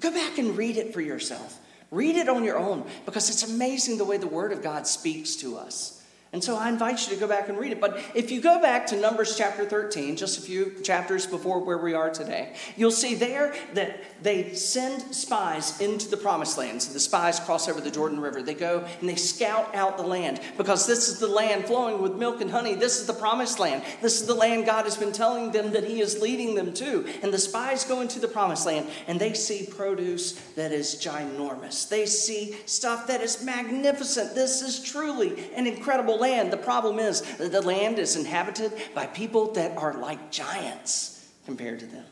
go 0.00 0.10
back 0.10 0.38
and 0.38 0.56
read 0.56 0.78
it 0.78 0.94
for 0.94 1.02
yourself. 1.02 1.58
Read 1.90 2.16
it 2.16 2.28
on 2.28 2.44
your 2.44 2.58
own 2.58 2.86
because 3.04 3.28
it's 3.28 3.50
amazing 3.50 3.98
the 3.98 4.06
way 4.06 4.16
the 4.16 4.26
Word 4.26 4.52
of 4.52 4.62
God 4.62 4.86
speaks 4.86 5.36
to 5.36 5.58
us. 5.58 5.97
And 6.30 6.44
so 6.44 6.56
I 6.56 6.68
invite 6.68 7.08
you 7.08 7.14
to 7.14 7.20
go 7.20 7.26
back 7.26 7.48
and 7.48 7.56
read 7.56 7.72
it. 7.72 7.80
But 7.80 8.02
if 8.14 8.30
you 8.30 8.42
go 8.42 8.60
back 8.60 8.86
to 8.88 9.00
Numbers 9.00 9.34
chapter 9.38 9.64
13, 9.64 10.14
just 10.14 10.38
a 10.38 10.42
few 10.42 10.74
chapters 10.82 11.26
before 11.26 11.58
where 11.60 11.78
we 11.78 11.94
are 11.94 12.10
today, 12.10 12.54
you'll 12.76 12.90
see 12.90 13.14
there 13.14 13.54
that 13.72 14.00
they 14.22 14.52
send 14.52 15.14
spies 15.14 15.80
into 15.80 16.06
the 16.06 16.18
promised 16.18 16.58
land. 16.58 16.82
So 16.82 16.92
the 16.92 17.00
spies 17.00 17.40
cross 17.40 17.66
over 17.66 17.80
the 17.80 17.90
Jordan 17.90 18.20
River. 18.20 18.42
They 18.42 18.52
go 18.52 18.86
and 19.00 19.08
they 19.08 19.14
scout 19.14 19.74
out 19.74 19.96
the 19.96 20.02
land 20.02 20.40
because 20.58 20.86
this 20.86 21.08
is 21.08 21.18
the 21.18 21.28
land 21.28 21.64
flowing 21.64 22.02
with 22.02 22.14
milk 22.14 22.42
and 22.42 22.50
honey. 22.50 22.74
This 22.74 23.00
is 23.00 23.06
the 23.06 23.14
promised 23.14 23.58
land. 23.58 23.82
This 24.02 24.20
is 24.20 24.26
the 24.26 24.34
land 24.34 24.66
God 24.66 24.84
has 24.84 24.98
been 24.98 25.12
telling 25.12 25.50
them 25.52 25.72
that 25.72 25.84
He 25.84 26.02
is 26.02 26.20
leading 26.20 26.54
them 26.54 26.74
to. 26.74 27.06
And 27.22 27.32
the 27.32 27.38
spies 27.38 27.84
go 27.84 28.02
into 28.02 28.20
the 28.20 28.28
promised 28.28 28.66
land 28.66 28.86
and 29.06 29.18
they 29.18 29.32
see 29.32 29.64
produce 29.64 30.32
that 30.56 30.72
is 30.72 30.96
ginormous. 30.96 31.88
They 31.88 32.04
see 32.04 32.54
stuff 32.66 33.06
that 33.06 33.22
is 33.22 33.42
magnificent. 33.42 34.34
This 34.34 34.60
is 34.60 34.82
truly 34.82 35.50
an 35.54 35.66
incredible 35.66 36.17
land. 36.18 36.52
The 36.52 36.56
problem 36.56 36.98
is 36.98 37.22
that 37.36 37.52
the 37.52 37.62
land 37.62 37.98
is 37.98 38.16
inhabited 38.16 38.72
by 38.94 39.06
people 39.06 39.52
that 39.52 39.76
are 39.76 39.94
like 39.94 40.30
giants 40.30 41.28
compared 41.46 41.80
to 41.80 41.86
them. 41.86 42.04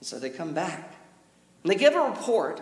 so 0.00 0.18
they 0.18 0.30
come 0.30 0.52
back 0.52 0.94
and 1.62 1.70
they 1.70 1.76
give 1.76 1.94
a 1.94 2.00
report 2.00 2.60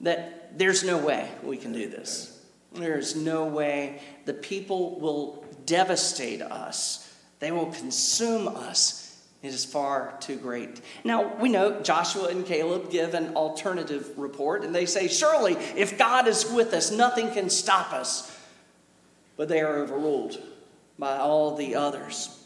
that 0.00 0.58
there's 0.58 0.84
no 0.84 0.98
way 0.98 1.28
we 1.42 1.56
can 1.56 1.72
do 1.72 1.88
this. 1.88 2.40
There's 2.72 3.14
no 3.14 3.46
way 3.46 4.00
the 4.24 4.34
people 4.34 4.98
will 4.98 5.44
devastate 5.66 6.42
us, 6.42 7.12
they 7.38 7.52
will 7.52 7.66
consume 7.66 8.48
us. 8.48 9.00
It 9.42 9.48
is 9.48 9.66
far 9.66 10.16
too 10.20 10.36
great. 10.36 10.80
Now, 11.04 11.36
we 11.36 11.50
know 11.50 11.82
Joshua 11.82 12.28
and 12.28 12.46
Caleb 12.46 12.90
give 12.90 13.12
an 13.12 13.36
alternative 13.36 14.10
report, 14.16 14.64
and 14.64 14.74
they 14.74 14.86
say, 14.86 15.06
Surely, 15.06 15.52
if 15.76 15.98
God 15.98 16.26
is 16.26 16.50
with 16.50 16.72
us, 16.72 16.90
nothing 16.90 17.30
can 17.30 17.50
stop 17.50 17.92
us 17.92 18.34
but 19.36 19.48
they 19.48 19.60
are 19.60 19.78
overruled 19.78 20.38
by 20.98 21.16
all 21.16 21.56
the 21.56 21.74
others. 21.74 22.44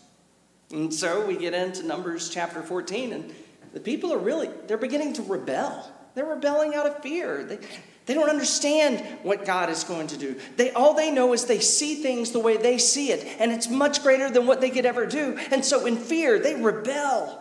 And 0.70 0.92
so 0.92 1.26
we 1.26 1.36
get 1.36 1.54
into 1.54 1.82
Numbers 1.86 2.28
chapter 2.28 2.62
14, 2.62 3.12
and 3.12 3.34
the 3.72 3.80
people 3.80 4.12
are 4.12 4.18
really, 4.18 4.50
they're 4.66 4.76
beginning 4.76 5.14
to 5.14 5.22
rebel. 5.22 5.90
They're 6.14 6.26
rebelling 6.26 6.74
out 6.74 6.86
of 6.86 7.02
fear. 7.02 7.44
They, 7.44 7.58
they 8.06 8.14
don't 8.14 8.30
understand 8.30 9.04
what 9.22 9.44
God 9.44 9.70
is 9.70 9.84
going 9.84 10.08
to 10.08 10.16
do. 10.16 10.40
They, 10.56 10.70
all 10.72 10.94
they 10.94 11.10
know 11.10 11.32
is 11.32 11.44
they 11.44 11.60
see 11.60 11.96
things 11.96 12.32
the 12.32 12.40
way 12.40 12.56
they 12.56 12.78
see 12.78 13.12
it, 13.12 13.24
and 13.38 13.52
it's 13.52 13.68
much 13.68 14.02
greater 14.02 14.30
than 14.30 14.46
what 14.46 14.60
they 14.60 14.70
could 14.70 14.86
ever 14.86 15.06
do. 15.06 15.38
And 15.50 15.64
so, 15.64 15.86
in 15.86 15.96
fear, 15.96 16.38
they 16.38 16.54
rebel. 16.54 17.40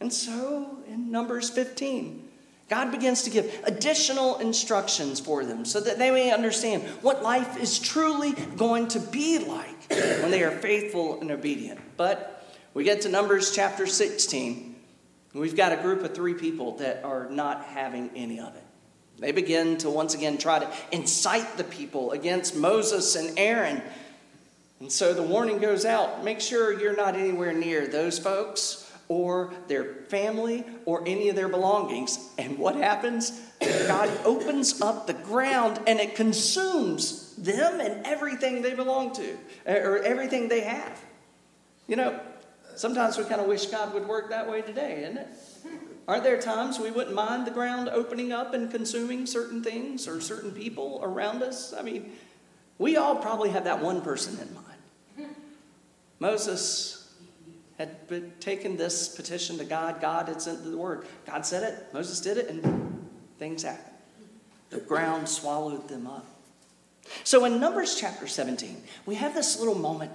And 0.00 0.12
so, 0.12 0.78
in 0.86 1.10
Numbers 1.10 1.50
15, 1.50 2.27
God 2.68 2.90
begins 2.90 3.22
to 3.22 3.30
give 3.30 3.62
additional 3.64 4.38
instructions 4.38 5.20
for 5.20 5.44
them 5.44 5.64
so 5.64 5.80
that 5.80 5.98
they 5.98 6.10
may 6.10 6.32
understand 6.32 6.82
what 7.00 7.22
life 7.22 7.56
is 7.56 7.78
truly 7.78 8.32
going 8.56 8.88
to 8.88 9.00
be 9.00 9.38
like 9.38 9.90
when 9.90 10.30
they 10.30 10.42
are 10.42 10.50
faithful 10.50 11.18
and 11.20 11.30
obedient. 11.30 11.80
But 11.96 12.54
we 12.74 12.84
get 12.84 13.00
to 13.02 13.08
Numbers 13.08 13.54
chapter 13.54 13.86
16, 13.86 14.76
and 15.32 15.40
we've 15.40 15.56
got 15.56 15.72
a 15.72 15.76
group 15.76 16.02
of 16.02 16.14
three 16.14 16.34
people 16.34 16.76
that 16.76 17.02
are 17.04 17.30
not 17.30 17.64
having 17.64 18.10
any 18.14 18.38
of 18.38 18.54
it. 18.54 18.64
They 19.18 19.32
begin 19.32 19.78
to 19.78 19.90
once 19.90 20.14
again 20.14 20.36
try 20.36 20.58
to 20.58 20.70
incite 20.92 21.56
the 21.56 21.64
people 21.64 22.12
against 22.12 22.54
Moses 22.54 23.16
and 23.16 23.36
Aaron. 23.38 23.82
And 24.78 24.92
so 24.92 25.14
the 25.14 25.22
warning 25.22 25.58
goes 25.58 25.84
out 25.84 26.22
make 26.22 26.40
sure 26.40 26.78
you're 26.78 26.94
not 26.94 27.16
anywhere 27.16 27.52
near 27.52 27.86
those 27.88 28.18
folks 28.18 28.87
or 29.08 29.52
their 29.66 29.84
family 30.08 30.64
or 30.84 31.02
any 31.06 31.28
of 31.28 31.36
their 31.36 31.48
belongings. 31.48 32.30
And 32.38 32.58
what 32.58 32.76
happens? 32.76 33.40
God 33.86 34.10
opens 34.24 34.80
up 34.80 35.06
the 35.06 35.14
ground 35.14 35.80
and 35.86 35.98
it 35.98 36.14
consumes 36.14 37.34
them 37.36 37.80
and 37.80 38.06
everything 38.06 38.62
they 38.62 38.74
belong 38.74 39.12
to 39.14 39.36
eh, 39.66 39.78
or 39.78 39.98
everything 39.98 40.48
they 40.48 40.60
have. 40.60 41.02
You 41.86 41.96
know, 41.96 42.20
sometimes 42.76 43.16
we 43.16 43.24
kind 43.24 43.40
of 43.40 43.46
wish 43.46 43.66
God 43.66 43.94
would 43.94 44.06
work 44.06 44.28
that 44.30 44.48
way 44.48 44.62
today, 44.62 45.04
isn't 45.04 45.18
it? 45.18 45.28
Aren't 46.06 46.24
there 46.24 46.40
times 46.40 46.78
we 46.78 46.90
wouldn't 46.90 47.14
mind 47.14 47.46
the 47.46 47.50
ground 47.50 47.90
opening 47.90 48.32
up 48.32 48.54
and 48.54 48.70
consuming 48.70 49.26
certain 49.26 49.62
things 49.62 50.08
or 50.08 50.20
certain 50.20 50.52
people 50.52 51.00
around 51.02 51.42
us? 51.42 51.74
I 51.78 51.82
mean, 51.82 52.12
we 52.78 52.96
all 52.96 53.16
probably 53.16 53.50
have 53.50 53.64
that 53.64 53.82
one 53.82 54.00
person 54.00 54.38
in 54.38 54.54
mind. 54.54 55.34
Moses 56.18 56.97
had 57.78 58.40
taken 58.40 58.76
this 58.76 59.08
petition 59.08 59.56
to 59.58 59.64
God. 59.64 60.00
God 60.00 60.28
had 60.28 60.42
sent 60.42 60.64
the 60.64 60.76
word. 60.76 61.06
God 61.26 61.46
said 61.46 61.62
it. 61.62 61.94
Moses 61.94 62.20
did 62.20 62.36
it, 62.36 62.48
and 62.48 63.08
things 63.38 63.62
happened. 63.62 63.94
The 64.70 64.80
ground 64.80 65.28
swallowed 65.28 65.88
them 65.88 66.06
up. 66.06 66.26
So 67.24 67.44
in 67.44 67.60
Numbers 67.60 67.96
chapter 67.98 68.26
17, 68.26 68.82
we 69.06 69.14
have 69.14 69.32
this 69.32 69.58
little 69.58 69.76
moment 69.76 70.10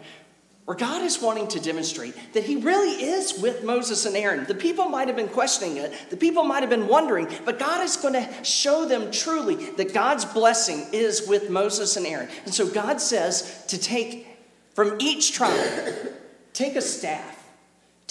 where 0.65 0.77
God 0.77 1.03
is 1.03 1.21
wanting 1.21 1.47
to 1.49 1.59
demonstrate 1.59 2.15
that 2.33 2.43
He 2.43 2.57
really 2.57 3.03
is 3.03 3.39
with 3.41 3.63
Moses 3.63 4.05
and 4.05 4.15
Aaron. 4.15 4.45
The 4.45 4.55
people 4.55 4.89
might 4.89 5.07
have 5.07 5.17
been 5.17 5.29
questioning 5.29 5.77
it, 5.77 5.93
the 6.09 6.17
people 6.17 6.43
might 6.43 6.61
have 6.61 6.69
been 6.69 6.87
wondering, 6.87 7.27
but 7.45 7.59
God 7.59 7.83
is 7.83 7.97
going 7.97 8.13
to 8.13 8.43
show 8.43 8.85
them 8.85 9.09
truly 9.09 9.55
that 9.71 9.93
God's 9.93 10.25
blessing 10.25 10.85
is 10.91 11.27
with 11.27 11.49
Moses 11.49 11.97
and 11.97 12.05
Aaron. 12.05 12.29
And 12.45 12.53
so 12.53 12.67
God 12.67 13.01
says 13.01 13.65
to 13.67 13.77
take 13.77 14.27
from 14.73 14.97
each 14.99 15.33
tribe, 15.33 16.13
take 16.53 16.75
a 16.75 16.81
staff 16.81 17.42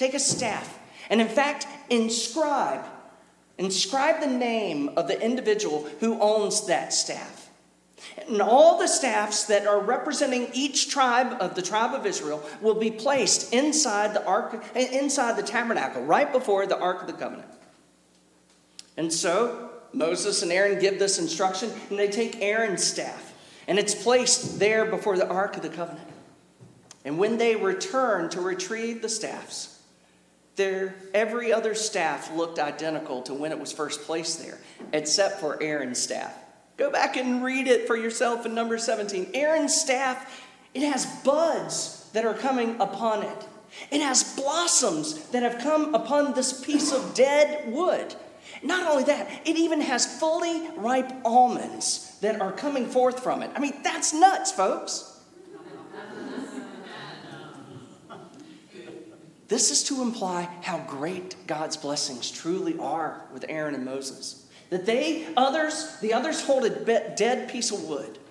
Take 0.02 0.14
a 0.14 0.18
staff 0.18 0.80
and, 1.10 1.20
in 1.20 1.28
fact, 1.28 1.68
inscribe. 1.88 2.84
Inscribe 3.56 4.20
the 4.20 4.26
name 4.26 4.90
of 4.96 5.06
the 5.06 5.24
individual 5.24 5.88
who 6.00 6.20
owns 6.20 6.66
that 6.66 6.92
staff. 6.92 7.48
And 8.26 8.42
all 8.42 8.80
the 8.80 8.88
staffs 8.88 9.44
that 9.44 9.64
are 9.64 9.78
representing 9.78 10.48
each 10.54 10.90
tribe 10.90 11.36
of 11.40 11.54
the 11.54 11.62
tribe 11.62 11.94
of 11.94 12.04
Israel 12.04 12.42
will 12.60 12.74
be 12.74 12.90
placed 12.90 13.54
inside 13.54 14.12
the 14.12 14.26
ark, 14.26 14.64
inside 14.74 15.36
the 15.36 15.44
tabernacle, 15.44 16.02
right 16.02 16.32
before 16.32 16.66
the 16.66 16.80
ark 16.80 17.02
of 17.02 17.06
the 17.06 17.12
covenant. 17.12 17.52
And 18.96 19.12
so 19.12 19.70
Moses 19.92 20.42
and 20.42 20.50
Aaron 20.50 20.80
give 20.80 20.98
this 20.98 21.20
instruction, 21.20 21.70
and 21.90 21.96
they 21.96 22.08
take 22.08 22.42
Aaron's 22.42 22.82
staff, 22.82 23.32
and 23.68 23.78
it's 23.78 23.94
placed 23.94 24.58
there 24.58 24.84
before 24.84 25.16
the 25.16 25.28
ark 25.28 25.54
of 25.54 25.62
the 25.62 25.68
covenant. 25.68 26.08
And 27.04 27.18
when 27.18 27.38
they 27.38 27.54
return 27.54 28.30
to 28.30 28.40
retrieve 28.40 29.00
the 29.00 29.08
staffs, 29.08 29.78
there, 30.56 30.94
every 31.14 31.52
other 31.52 31.74
staff 31.74 32.34
looked 32.34 32.58
identical 32.58 33.22
to 33.22 33.34
when 33.34 33.52
it 33.52 33.58
was 33.58 33.72
first 33.72 34.02
placed 34.02 34.42
there, 34.42 34.58
except 34.92 35.40
for 35.40 35.62
Aaron's 35.62 35.98
staff. 35.98 36.34
Go 36.76 36.90
back 36.90 37.16
and 37.16 37.44
read 37.44 37.68
it 37.68 37.86
for 37.86 37.96
yourself 37.96 38.44
in 38.44 38.54
number 38.54 38.78
17. 38.78 39.30
Aaron's 39.34 39.74
staff, 39.74 40.42
it 40.74 40.82
has 40.82 41.06
buds 41.24 42.10
that 42.12 42.24
are 42.24 42.34
coming 42.34 42.80
upon 42.80 43.22
it. 43.22 43.46
It 43.90 44.00
has 44.02 44.34
blossoms 44.36 45.28
that 45.28 45.42
have 45.42 45.62
come 45.62 45.94
upon 45.94 46.34
this 46.34 46.62
piece 46.64 46.92
of 46.92 47.14
dead 47.14 47.72
wood. 47.72 48.14
Not 48.62 48.90
only 48.90 49.04
that, 49.04 49.30
it 49.46 49.56
even 49.56 49.80
has 49.80 50.18
fully 50.18 50.68
ripe 50.76 51.10
almonds 51.24 52.18
that 52.20 52.40
are 52.40 52.52
coming 52.52 52.86
forth 52.86 53.20
from 53.20 53.42
it. 53.42 53.50
I 53.54 53.60
mean, 53.60 53.82
that's 53.82 54.12
nuts, 54.12 54.52
folks. 54.52 55.11
This 59.52 59.70
is 59.70 59.82
to 59.84 60.00
imply 60.00 60.48
how 60.62 60.78
great 60.78 61.36
God's 61.46 61.76
blessings 61.76 62.30
truly 62.30 62.78
are 62.78 63.20
with 63.34 63.44
Aaron 63.50 63.74
and 63.74 63.84
Moses. 63.84 64.46
That 64.70 64.86
they, 64.86 65.26
others, 65.36 65.98
the 66.00 66.14
others 66.14 66.42
hold 66.42 66.64
a 66.64 66.70
dead 66.70 67.50
piece 67.50 67.70
of 67.70 67.84
wood. 67.84 68.18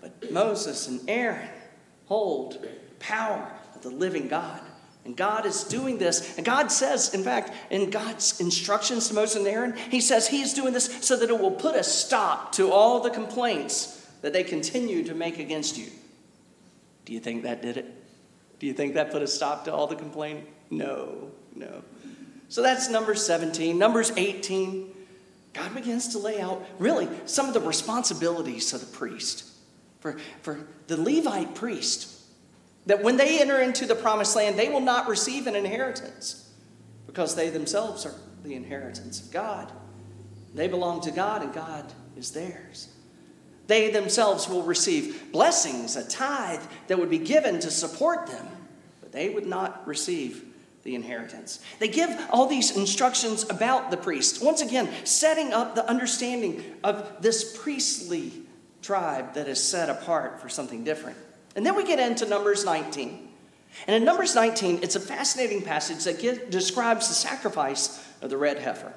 but 0.00 0.30
Moses 0.30 0.86
and 0.86 1.00
Aaron 1.10 1.48
hold 2.06 2.64
power 3.00 3.52
of 3.74 3.82
the 3.82 3.90
living 3.90 4.28
God. 4.28 4.60
And 5.04 5.16
God 5.16 5.46
is 5.46 5.64
doing 5.64 5.98
this. 5.98 6.36
And 6.36 6.46
God 6.46 6.70
says, 6.70 7.12
in 7.12 7.24
fact, 7.24 7.50
in 7.70 7.90
God's 7.90 8.38
instructions 8.40 9.08
to 9.08 9.14
Moses 9.14 9.38
and 9.38 9.48
Aaron, 9.48 9.76
He 9.76 10.00
says 10.00 10.28
He 10.28 10.42
is 10.42 10.54
doing 10.54 10.72
this 10.72 10.96
so 11.04 11.16
that 11.16 11.28
it 11.28 11.40
will 11.40 11.50
put 11.50 11.74
a 11.74 11.82
stop 11.82 12.52
to 12.52 12.70
all 12.70 13.00
the 13.00 13.10
complaints 13.10 14.08
that 14.22 14.32
they 14.32 14.44
continue 14.44 15.02
to 15.06 15.14
make 15.16 15.40
against 15.40 15.76
you. 15.76 15.90
Do 17.04 17.12
you 17.12 17.18
think 17.18 17.42
that 17.42 17.62
did 17.62 17.78
it? 17.78 18.03
Do 18.64 18.68
you 18.68 18.72
think 18.72 18.94
that 18.94 19.10
put 19.10 19.20
a 19.20 19.26
stop 19.26 19.66
to 19.66 19.74
all 19.74 19.86
the 19.86 19.94
complaining? 19.94 20.46
No, 20.70 21.30
no. 21.54 21.84
So 22.48 22.62
that's 22.62 22.88
number 22.88 23.14
17. 23.14 23.76
Numbers 23.76 24.10
18, 24.16 24.90
God 25.52 25.74
begins 25.74 26.08
to 26.08 26.18
lay 26.18 26.40
out 26.40 26.64
really 26.78 27.06
some 27.26 27.46
of 27.46 27.52
the 27.52 27.60
responsibilities 27.60 28.72
of 28.72 28.80
the 28.80 28.86
priest. 28.86 29.44
For, 30.00 30.16
for 30.40 30.66
the 30.86 30.96
Levite 30.96 31.54
priest, 31.54 32.08
that 32.86 33.02
when 33.02 33.18
they 33.18 33.38
enter 33.38 33.60
into 33.60 33.84
the 33.84 33.94
promised 33.94 34.34
land, 34.34 34.58
they 34.58 34.70
will 34.70 34.80
not 34.80 35.08
receive 35.08 35.46
an 35.46 35.56
inheritance 35.56 36.50
because 37.06 37.34
they 37.34 37.50
themselves 37.50 38.06
are 38.06 38.14
the 38.44 38.54
inheritance 38.54 39.20
of 39.20 39.30
God. 39.30 39.70
They 40.54 40.68
belong 40.68 41.02
to 41.02 41.10
God 41.10 41.42
and 41.42 41.52
God 41.52 41.92
is 42.16 42.30
theirs. 42.30 42.88
They 43.66 43.90
themselves 43.90 44.48
will 44.48 44.62
receive 44.62 45.32
blessings, 45.32 45.96
a 45.96 46.08
tithe 46.08 46.62
that 46.86 46.98
would 46.98 47.10
be 47.10 47.18
given 47.18 47.60
to 47.60 47.70
support 47.70 48.26
them, 48.26 48.46
they 49.14 49.30
would 49.30 49.46
not 49.46 49.86
receive 49.86 50.44
the 50.82 50.94
inheritance. 50.94 51.60
They 51.78 51.88
give 51.88 52.10
all 52.30 52.46
these 52.46 52.76
instructions 52.76 53.48
about 53.48 53.90
the 53.90 53.96
priest, 53.96 54.42
once 54.42 54.60
again, 54.60 54.88
setting 55.04 55.52
up 55.52 55.74
the 55.74 55.88
understanding 55.88 56.62
of 56.82 57.22
this 57.22 57.56
priestly 57.56 58.32
tribe 58.82 59.34
that 59.34 59.48
is 59.48 59.62
set 59.62 59.88
apart 59.88 60.42
for 60.42 60.50
something 60.50 60.84
different. 60.84 61.16
And 61.56 61.64
then 61.64 61.74
we 61.74 61.84
get 61.84 61.98
into 61.98 62.26
Numbers 62.26 62.64
19. 62.64 63.28
And 63.86 63.96
in 63.96 64.04
Numbers 64.04 64.34
19, 64.34 64.80
it's 64.82 64.96
a 64.96 65.00
fascinating 65.00 65.62
passage 65.62 66.04
that 66.04 66.20
get, 66.20 66.50
describes 66.50 67.08
the 67.08 67.14
sacrifice 67.14 68.04
of 68.20 68.30
the 68.30 68.36
red 68.36 68.58
heifer. 68.58 68.92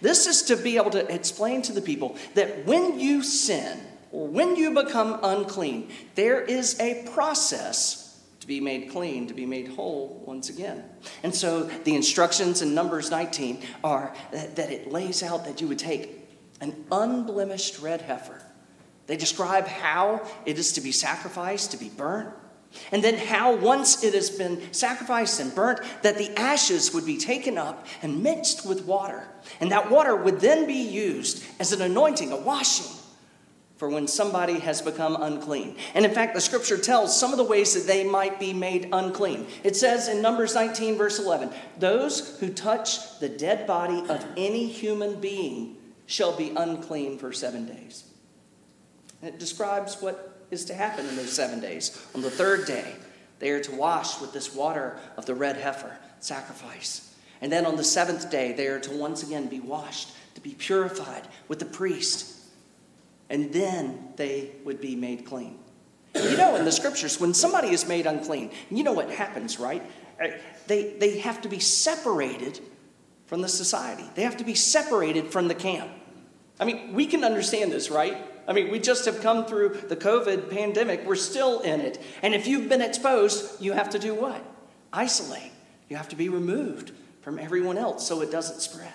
This 0.00 0.26
is 0.26 0.42
to 0.44 0.56
be 0.56 0.76
able 0.76 0.90
to 0.90 1.12
explain 1.12 1.62
to 1.62 1.72
the 1.72 1.80
people 1.82 2.16
that 2.34 2.66
when 2.66 3.00
you 3.00 3.22
sin 3.22 3.80
or 4.12 4.28
when 4.28 4.56
you 4.56 4.74
become 4.74 5.18
unclean, 5.22 5.90
there 6.14 6.40
is 6.40 6.78
a 6.78 7.08
process 7.12 8.09
be 8.50 8.60
made 8.60 8.90
clean, 8.90 9.28
to 9.28 9.32
be 9.32 9.46
made 9.46 9.68
whole 9.68 10.24
once 10.26 10.48
again. 10.48 10.82
And 11.22 11.32
so 11.32 11.62
the 11.62 11.94
instructions 11.94 12.62
in 12.62 12.74
Numbers 12.74 13.08
19 13.08 13.62
are 13.84 14.12
that, 14.32 14.56
that 14.56 14.72
it 14.72 14.90
lays 14.90 15.22
out 15.22 15.44
that 15.44 15.60
you 15.60 15.68
would 15.68 15.78
take 15.78 16.28
an 16.60 16.84
unblemished 16.90 17.78
red 17.78 18.02
heifer. 18.02 18.42
They 19.06 19.16
describe 19.16 19.68
how 19.68 20.26
it 20.46 20.58
is 20.58 20.72
to 20.72 20.80
be 20.80 20.90
sacrificed, 20.90 21.70
to 21.70 21.76
be 21.76 21.90
burnt. 21.90 22.34
And 22.90 23.04
then, 23.04 23.18
how 23.18 23.54
once 23.54 24.02
it 24.02 24.14
has 24.14 24.30
been 24.30 24.72
sacrificed 24.72 25.38
and 25.38 25.54
burnt, 25.54 25.80
that 26.02 26.18
the 26.18 26.36
ashes 26.36 26.92
would 26.92 27.06
be 27.06 27.18
taken 27.18 27.56
up 27.56 27.86
and 28.02 28.20
mixed 28.20 28.66
with 28.66 28.84
water. 28.84 29.28
And 29.60 29.70
that 29.70 29.90
water 29.92 30.16
would 30.16 30.40
then 30.40 30.66
be 30.66 30.82
used 30.82 31.44
as 31.60 31.72
an 31.72 31.82
anointing, 31.82 32.32
a 32.32 32.36
washing 32.36 32.99
for 33.80 33.88
when 33.88 34.06
somebody 34.06 34.58
has 34.58 34.82
become 34.82 35.16
unclean. 35.22 35.74
And 35.94 36.04
in 36.04 36.12
fact, 36.12 36.34
the 36.34 36.40
scripture 36.42 36.76
tells 36.76 37.18
some 37.18 37.32
of 37.32 37.38
the 37.38 37.44
ways 37.44 37.72
that 37.72 37.90
they 37.90 38.04
might 38.04 38.38
be 38.38 38.52
made 38.52 38.90
unclean. 38.92 39.46
It 39.64 39.74
says 39.74 40.06
in 40.06 40.20
Numbers 40.20 40.54
19, 40.54 40.98
verse 40.98 41.18
11, 41.18 41.50
those 41.78 42.38
who 42.40 42.52
touch 42.52 43.18
the 43.20 43.28
dead 43.30 43.66
body 43.66 44.04
of 44.10 44.22
any 44.36 44.66
human 44.66 45.18
being 45.18 45.76
shall 46.04 46.36
be 46.36 46.50
unclean 46.54 47.16
for 47.16 47.32
seven 47.32 47.64
days. 47.64 48.04
And 49.22 49.32
it 49.32 49.40
describes 49.40 50.02
what 50.02 50.44
is 50.50 50.66
to 50.66 50.74
happen 50.74 51.06
in 51.06 51.16
those 51.16 51.32
seven 51.32 51.58
days. 51.58 52.06
On 52.14 52.20
the 52.20 52.30
third 52.30 52.66
day, 52.66 52.96
they 53.38 53.48
are 53.48 53.62
to 53.62 53.74
wash 53.74 54.20
with 54.20 54.34
this 54.34 54.54
water 54.54 54.98
of 55.16 55.24
the 55.24 55.34
red 55.34 55.56
heifer 55.56 55.96
sacrifice. 56.18 57.14
And 57.40 57.50
then 57.50 57.64
on 57.64 57.76
the 57.76 57.84
seventh 57.84 58.30
day, 58.30 58.52
they 58.52 58.66
are 58.66 58.80
to 58.80 58.94
once 58.94 59.22
again 59.22 59.46
be 59.46 59.60
washed, 59.60 60.10
to 60.34 60.42
be 60.42 60.50
purified 60.50 61.26
with 61.48 61.60
the 61.60 61.64
priest 61.64 62.39
and 63.30 63.52
then 63.52 64.08
they 64.16 64.50
would 64.64 64.80
be 64.80 64.96
made 64.96 65.24
clean. 65.24 65.58
You 66.14 66.36
know, 66.36 66.56
in 66.56 66.64
the 66.64 66.72
scriptures, 66.72 67.20
when 67.20 67.32
somebody 67.32 67.68
is 67.68 67.86
made 67.86 68.04
unclean, 68.04 68.50
you 68.68 68.82
know 68.82 68.92
what 68.92 69.10
happens, 69.10 69.60
right? 69.60 69.82
Uh, 70.22 70.28
they, 70.66 70.94
they 70.98 71.20
have 71.20 71.40
to 71.42 71.48
be 71.48 71.60
separated 71.60 72.60
from 73.26 73.42
the 73.42 73.48
society, 73.48 74.04
they 74.16 74.22
have 74.22 74.36
to 74.38 74.44
be 74.44 74.56
separated 74.56 75.28
from 75.28 75.46
the 75.46 75.54
camp. 75.54 75.88
I 76.58 76.64
mean, 76.64 76.92
we 76.92 77.06
can 77.06 77.22
understand 77.22 77.70
this, 77.70 77.88
right? 77.88 78.18
I 78.48 78.52
mean, 78.52 78.72
we 78.72 78.80
just 78.80 79.04
have 79.04 79.20
come 79.20 79.46
through 79.46 79.82
the 79.88 79.94
COVID 79.94 80.50
pandemic. 80.50 81.06
We're 81.06 81.14
still 81.14 81.60
in 81.60 81.80
it. 81.80 82.02
And 82.22 82.34
if 82.34 82.48
you've 82.48 82.68
been 82.68 82.82
exposed, 82.82 83.62
you 83.62 83.72
have 83.72 83.90
to 83.90 84.00
do 84.00 84.14
what? 84.14 84.44
Isolate. 84.92 85.52
You 85.88 85.96
have 85.96 86.08
to 86.08 86.16
be 86.16 86.28
removed 86.28 86.90
from 87.22 87.38
everyone 87.38 87.78
else 87.78 88.06
so 88.06 88.20
it 88.20 88.32
doesn't 88.32 88.60
spread. 88.60 88.92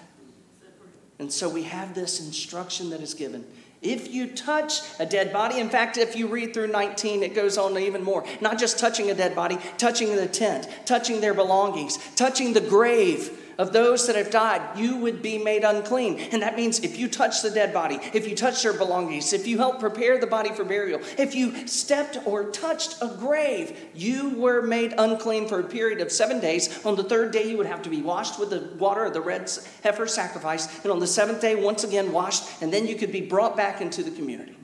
And 1.18 1.32
so 1.32 1.48
we 1.48 1.64
have 1.64 1.96
this 1.96 2.20
instruction 2.20 2.90
that 2.90 3.00
is 3.00 3.14
given 3.14 3.46
if 3.86 4.14
you 4.14 4.28
touch 4.28 4.82
a 5.00 5.06
dead 5.06 5.32
body, 5.32 5.60
in 5.60 5.70
fact, 5.70 5.98
if 5.98 6.16
you 6.16 6.28
read 6.28 6.54
through 6.54 6.68
19, 6.68 7.24
it 7.24 7.36
goes 7.36 7.58
on 7.58 7.78
even 7.78 8.04
more. 8.04 8.26
Not 8.42 8.58
just 8.58 8.80
touching 8.80 9.12
a 9.12 9.14
dead 9.14 9.36
body, 9.36 9.58
touching 9.78 10.16
the 10.16 10.28
tent, 10.28 10.68
touching 10.86 11.22
their 11.22 11.34
belongings, 11.34 11.98
touching 12.16 12.54
the 12.54 12.62
grave 12.62 13.45
of 13.58 13.74
those 13.74 14.08
that 14.08 14.16
have 14.16 14.32
died, 14.32 14.78
you 14.78 14.98
would 14.98 15.22
be 15.22 15.38
made 15.38 15.64
unclean. 15.64 16.20
And 16.32 16.42
that 16.42 16.56
means 16.56 16.80
if 16.80 16.98
you 16.98 17.08
touch 17.08 17.42
the 17.42 17.50
dead 17.50 17.74
body, 17.74 18.00
if 18.14 18.28
you 18.28 18.36
touch 18.36 18.64
their 18.64 18.74
belongings, 18.74 19.34
if 19.34 19.48
you 19.48 19.58
help 19.58 19.80
prepare 19.80 20.20
the 20.20 20.28
body 20.28 20.52
for 20.52 20.64
burial, 20.64 21.00
if 21.18 21.36
you 21.36 21.68
stepped 21.68 22.18
or 22.26 22.52
touched 22.52 23.02
a 23.02 23.08
grave, 23.08 23.78
you 23.94 24.32
were 24.32 24.62
made 24.62 24.94
unclean 24.98 25.48
for 25.48 25.60
a 25.60 25.64
period 25.64 26.02
of 26.02 26.12
seven 26.12 26.40
days. 26.40 26.86
On 26.86 26.96
the 26.96 27.04
third 27.04 27.32
day, 27.32 27.50
you 27.50 27.58
would 27.58 27.66
have 27.66 27.82
to 27.84 27.90
be 27.90 28.02
washed 28.02 28.40
with 28.40 28.50
the 28.50 28.70
water 28.78 29.06
of 29.06 29.14
the 29.14 29.22
red 29.22 29.50
heifer 29.84 30.08
sacrifice. 30.08 30.84
And 30.84 30.92
on 30.92 31.00
the 31.00 31.08
seventh 31.08 31.42
day, 31.42 31.56
once 31.56 31.84
again 31.84 32.12
washed, 32.12 32.62
and 32.62 32.72
then 32.72 32.88
you 32.88 32.96
could 32.96 33.12
be 33.12 33.22
brought 33.22 33.56
back 33.56 33.82
into 33.82 34.04
the 34.04 34.12
community. 34.12 34.58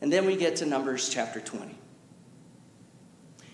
And 0.00 0.12
then 0.12 0.26
we 0.26 0.36
get 0.36 0.56
to 0.56 0.66
Numbers 0.66 1.08
chapter 1.08 1.40
20. 1.40 1.78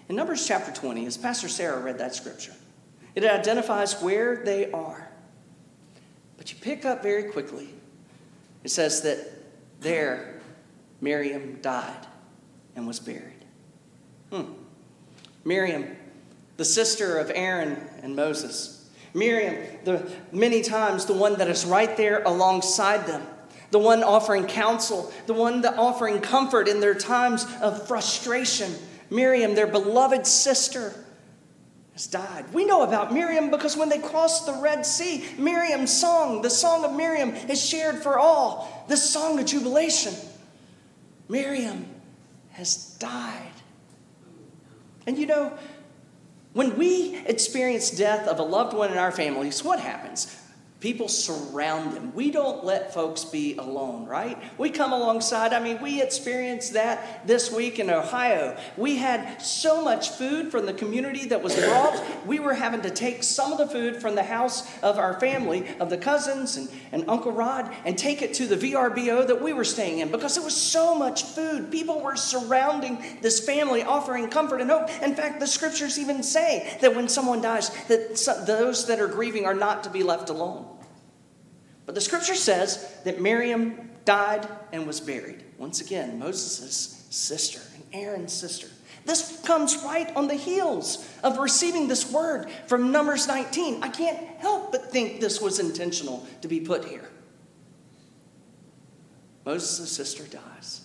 In 0.09 0.17
Numbers 0.17 0.47
chapter 0.47 0.73
20, 0.73 1.05
as 1.05 1.19
Pastor 1.19 1.49
Sarah 1.49 1.81
read 1.81 1.99
that 1.99 2.15
scripture, 2.15 2.55
it 3.25 3.29
identifies 3.29 4.01
where 4.01 4.37
they 4.45 4.71
are. 4.71 5.09
But 6.37 6.53
you 6.53 6.59
pick 6.61 6.85
up 6.85 7.03
very 7.03 7.25
quickly. 7.25 7.69
It 8.63 8.71
says 8.71 9.03
that 9.03 9.19
there 9.81 10.41
Miriam 11.01 11.59
died 11.61 12.07
and 12.77 12.87
was 12.87 13.01
buried. 13.01 13.45
Hmm. 14.31 14.53
Miriam, 15.45 15.97
the 16.59 16.65
sister 16.65 17.19
of 17.19 17.33
Aaron 17.35 17.77
and 18.03 18.15
Moses. 18.15 18.89
Miriam, 19.15 19.65
the 19.85 20.09
many 20.31 20.63
times 20.63 21.07
the 21.07 21.13
one 21.13 21.39
that 21.39 21.49
is 21.49 21.65
right 21.65 21.97
there 21.97 22.23
alongside 22.23 23.07
them, 23.07 23.27
the 23.73 23.79
one 23.81 24.05
offering 24.05 24.47
counsel, 24.47 25.13
the 25.27 25.35
one 25.35 25.63
that 25.63 25.77
offering 25.77 26.21
comfort 26.21 26.69
in 26.69 26.79
their 26.79 26.95
times 26.95 27.47
of 27.61 27.89
frustration. 27.89 28.73
Miriam, 29.11 29.57
their 29.57 29.67
beloved 29.67 30.25
sister, 30.27 30.95
has 31.99 32.07
died. 32.07 32.45
We 32.55 32.65
know 32.65 32.83
about 32.83 33.13
Miriam 33.13 33.51
because 33.51 33.77
when 33.77 33.89
they 33.89 33.99
crossed 33.99 34.47
the 34.47 34.53
Red 34.53 34.87
Sea, 34.87 35.25
Miriam's 35.37 35.93
song, 35.93 36.43
the 36.43 36.51
song 36.51 36.85
of 36.85 36.93
Miriam, 36.93 37.31
is 37.31 37.61
shared 37.61 38.05
for 38.05 38.21
all. 38.21 38.87
This 38.89 39.11
song 39.11 39.37
of 39.41 39.47
jubilation. 39.47 40.15
Miriam 41.29 41.87
has 42.51 42.97
died. 43.01 43.51
And 45.09 45.19
you 45.19 45.27
know, 45.27 45.59
when 46.53 46.79
we 46.79 47.17
experience 47.27 47.91
death 47.91 48.29
of 48.29 48.39
a 48.39 48.45
loved 48.45 48.77
one 48.77 48.93
in 48.93 48.99
our 48.99 49.11
families, 49.11 49.65
what 49.65 49.81
happens? 49.81 50.38
People 50.81 51.09
surround 51.09 51.93
them. 51.93 52.15
We 52.15 52.31
don't 52.31 52.65
let 52.65 52.95
folks 52.95 53.25
be 53.25 53.57
alone, 53.57 54.07
right? 54.07 54.41
We 54.59 54.71
come 54.71 54.93
alongside. 54.93 55.53
I 55.53 55.59
mean, 55.59 55.83
we 55.83 56.01
experienced 56.01 56.75
that 56.75 57.27
this 57.27 57.51
week 57.51 57.81
in 57.81 57.91
Ohio. 57.91 58.57
We 58.77 58.95
had 58.95 59.43
so 59.43 59.83
much 59.83 60.11
food 60.11 60.53
from 60.53 60.67
the 60.67 60.73
community 60.73 61.27
that 61.29 61.43
was 61.43 61.57
brought. 61.57 62.01
We 62.25 62.39
were 62.39 62.55
having 62.55 62.83
to 62.83 62.91
take 62.91 63.25
some 63.25 63.51
of 63.51 63.59
the 63.59 63.67
food 63.67 64.01
from 64.01 64.15
the 64.15 64.23
house 64.23 64.69
of 64.81 64.99
our 64.99 65.19
family, 65.19 65.67
of 65.81 65.91
the 65.91 65.99
cousins 65.99 66.57
and, 66.57 66.69
and 66.93 67.11
Uncle 67.11 67.33
Rod, 67.33 67.75
and 67.85 67.99
take 67.99 68.23
it 68.23 68.35
to 68.35 68.47
the 68.47 68.57
VRBO 68.57 69.27
that 69.27 69.43
we 69.43 69.53
were 69.53 69.65
staying 69.65 69.99
in 69.99 70.13
because 70.13 70.37
it 70.37 70.45
was 70.45 70.57
so 70.57 70.95
much 70.95 71.25
food. 71.25 71.73
People 71.73 72.01
were 72.01 72.15
surrounding 72.15 73.03
this 73.21 73.45
family, 73.45 73.83
offering 73.83 74.29
comfort 74.29 74.61
and 74.61 74.71
hope. 74.71 74.91
In 75.03 75.17
fact, 75.17 75.41
the 75.41 75.47
scriptures 75.49 75.99
even 75.99 76.23
say 76.23 76.79
that 76.83 76.95
when 76.95 77.09
someone 77.09 77.43
dies, 77.43 77.71
that 77.89 78.45
those 78.47 78.87
that 78.87 79.01
are 79.01 79.09
grieving 79.09 79.45
are 79.45 79.55
not 79.55 79.83
to 79.83 79.91
be 79.91 80.05
left 80.05 80.31
alone. 80.31 80.68
But 81.89 81.95
the 81.95 82.03
scripture 82.03 82.35
says 82.35 82.87
that 83.05 83.19
Miriam 83.19 83.89
died 84.05 84.47
and 84.75 84.87
was 84.87 85.01
buried. 85.01 85.43
Once 85.57 85.81
again, 85.81 86.19
Moses' 86.19 87.07
sister 87.09 87.63
and 87.75 87.83
Aaron's 87.95 88.35
sister. 88.35 88.69
This 89.07 89.41
comes 89.41 89.75
right 89.83 90.15
on 90.15 90.29
the 90.29 90.35
heels 90.35 91.09
of 91.25 91.39
receiving 91.39 91.89
this 91.89 92.13
word 92.13 92.51
from 92.67 92.93
Numbers 92.93 93.27
19. 93.27 93.83
I 93.83 93.89
can't 93.89 94.19
help 94.37 94.71
but 94.71 94.93
think 94.93 95.23
this 95.23 95.41
was 95.41 95.61
intentional 95.61 96.29
to 96.43 96.49
be 96.49 96.61
put 96.61 96.85
here. 96.85 97.09
Moses' 99.47 99.91
sister 99.91 100.25
dies. 100.25 100.83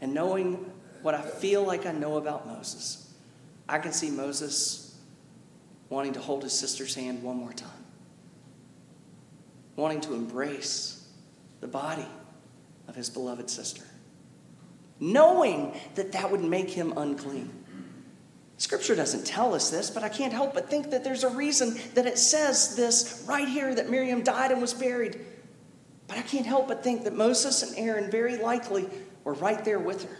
And 0.00 0.14
knowing 0.14 0.68
what 1.02 1.14
I 1.14 1.22
feel 1.22 1.62
like 1.62 1.86
I 1.86 1.92
know 1.92 2.16
about 2.16 2.48
Moses, 2.48 3.14
I 3.68 3.78
can 3.78 3.92
see 3.92 4.10
Moses 4.10 4.98
wanting 5.90 6.14
to 6.14 6.20
hold 6.20 6.42
his 6.42 6.52
sister's 6.52 6.96
hand 6.96 7.22
one 7.22 7.36
more 7.36 7.52
time 7.52 7.81
wanting 9.76 10.00
to 10.02 10.14
embrace 10.14 11.08
the 11.60 11.68
body 11.68 12.06
of 12.88 12.94
his 12.94 13.08
beloved 13.08 13.48
sister, 13.48 13.84
knowing 15.00 15.74
that 15.94 16.12
that 16.12 16.30
would 16.30 16.42
make 16.42 16.70
him 16.70 16.92
unclean. 16.96 17.50
Scripture 18.58 18.94
doesn't 18.94 19.24
tell 19.26 19.54
us 19.54 19.70
this, 19.70 19.90
but 19.90 20.04
I 20.04 20.08
can't 20.08 20.32
help 20.32 20.54
but 20.54 20.70
think 20.70 20.90
that 20.90 21.02
there's 21.02 21.24
a 21.24 21.30
reason 21.30 21.76
that 21.94 22.06
it 22.06 22.18
says 22.18 22.76
this 22.76 23.24
right 23.26 23.48
here 23.48 23.74
that 23.74 23.90
Miriam 23.90 24.22
died 24.22 24.52
and 24.52 24.60
was 24.60 24.74
buried. 24.74 25.18
But 26.06 26.18
I 26.18 26.22
can't 26.22 26.46
help 26.46 26.68
but 26.68 26.84
think 26.84 27.04
that 27.04 27.14
Moses 27.14 27.62
and 27.62 27.76
Aaron 27.76 28.10
very 28.10 28.36
likely 28.36 28.88
were 29.24 29.34
right 29.34 29.64
there 29.64 29.78
with 29.78 30.04
her, 30.04 30.16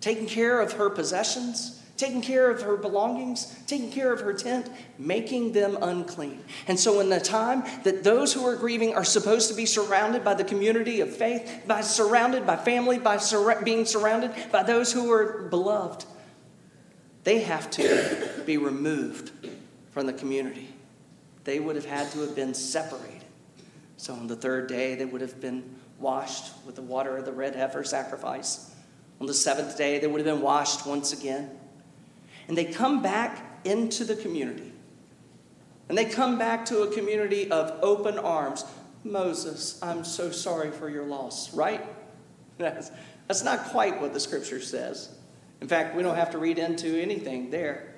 taking 0.00 0.26
care 0.26 0.60
of 0.60 0.72
her 0.74 0.90
possessions, 0.90 1.77
taking 1.98 2.22
care 2.22 2.48
of 2.48 2.62
her 2.62 2.76
belongings, 2.76 3.54
taking 3.66 3.90
care 3.90 4.12
of 4.12 4.20
her 4.20 4.32
tent, 4.32 4.70
making 4.98 5.52
them 5.52 5.76
unclean. 5.82 6.42
And 6.68 6.78
so, 6.78 7.00
in 7.00 7.10
the 7.10 7.20
time 7.20 7.64
that 7.82 8.04
those 8.04 8.32
who 8.32 8.46
are 8.46 8.56
grieving 8.56 8.94
are 8.94 9.04
supposed 9.04 9.50
to 9.50 9.54
be 9.54 9.66
surrounded 9.66 10.24
by 10.24 10.34
the 10.34 10.44
community 10.44 11.00
of 11.00 11.14
faith, 11.14 11.64
by 11.66 11.82
surrounded 11.82 12.46
by 12.46 12.56
family, 12.56 12.98
by 12.98 13.18
sur- 13.18 13.62
being 13.62 13.84
surrounded 13.84 14.32
by 14.50 14.62
those 14.62 14.92
who 14.92 15.12
are 15.12 15.48
beloved, 15.50 16.06
they 17.24 17.40
have 17.40 17.68
to 17.72 18.30
be 18.46 18.56
removed 18.56 19.32
from 19.90 20.06
the 20.06 20.12
community. 20.12 20.68
They 21.42 21.58
would 21.58 21.74
have 21.74 21.84
had 21.84 22.10
to 22.12 22.20
have 22.20 22.36
been 22.36 22.54
separated. 22.54 23.24
So, 23.96 24.14
on 24.14 24.28
the 24.28 24.36
third 24.36 24.68
day, 24.68 24.94
they 24.94 25.04
would 25.04 25.20
have 25.20 25.40
been 25.40 25.74
washed 25.98 26.52
with 26.64 26.76
the 26.76 26.82
water 26.82 27.16
of 27.16 27.24
the 27.24 27.32
red 27.32 27.56
heifer 27.56 27.82
sacrifice. 27.82 28.72
On 29.20 29.26
the 29.26 29.34
seventh 29.34 29.76
day, 29.76 29.98
they 29.98 30.06
would 30.06 30.24
have 30.24 30.36
been 30.36 30.44
washed 30.44 30.86
once 30.86 31.12
again. 31.12 31.57
And 32.48 32.56
they 32.56 32.64
come 32.64 33.02
back 33.02 33.60
into 33.64 34.04
the 34.04 34.16
community. 34.16 34.72
And 35.88 35.96
they 35.96 36.04
come 36.06 36.38
back 36.38 36.64
to 36.66 36.82
a 36.82 36.92
community 36.92 37.50
of 37.50 37.78
open 37.82 38.18
arms. 38.18 38.64
Moses, 39.04 39.78
I'm 39.82 40.04
so 40.04 40.30
sorry 40.30 40.70
for 40.70 40.88
your 40.88 41.04
loss, 41.04 41.54
right? 41.54 41.84
That's, 42.58 42.90
that's 43.28 43.44
not 43.44 43.66
quite 43.66 44.00
what 44.00 44.12
the 44.12 44.18
scripture 44.18 44.60
says. 44.60 45.10
In 45.60 45.68
fact, 45.68 45.94
we 45.94 46.02
don't 46.02 46.16
have 46.16 46.30
to 46.30 46.38
read 46.38 46.58
into 46.58 47.00
anything 47.00 47.50
there. 47.50 47.94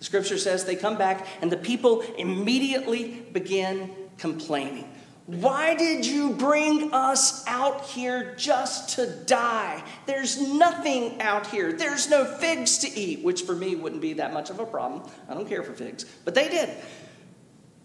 The 0.00 0.04
scripture 0.04 0.36
says 0.36 0.66
they 0.66 0.76
come 0.76 0.98
back, 0.98 1.26
and 1.40 1.50
the 1.50 1.56
people 1.56 2.02
immediately 2.18 3.24
begin 3.32 3.94
complaining. 4.18 4.92
Why 5.40 5.74
did 5.74 6.04
you 6.04 6.34
bring 6.34 6.92
us 6.92 7.46
out 7.46 7.86
here 7.86 8.34
just 8.36 8.96
to 8.96 9.06
die? 9.06 9.82
There's 10.04 10.38
nothing 10.38 11.22
out 11.22 11.46
here. 11.46 11.72
There's 11.72 12.10
no 12.10 12.26
figs 12.26 12.76
to 12.78 12.90
eat, 12.90 13.24
which 13.24 13.42
for 13.42 13.54
me 13.54 13.74
wouldn't 13.74 14.02
be 14.02 14.12
that 14.14 14.34
much 14.34 14.50
of 14.50 14.60
a 14.60 14.66
problem. 14.66 15.10
I 15.30 15.32
don't 15.32 15.48
care 15.48 15.62
for 15.62 15.72
figs, 15.72 16.04
but 16.26 16.34
they 16.34 16.50
did. 16.50 16.68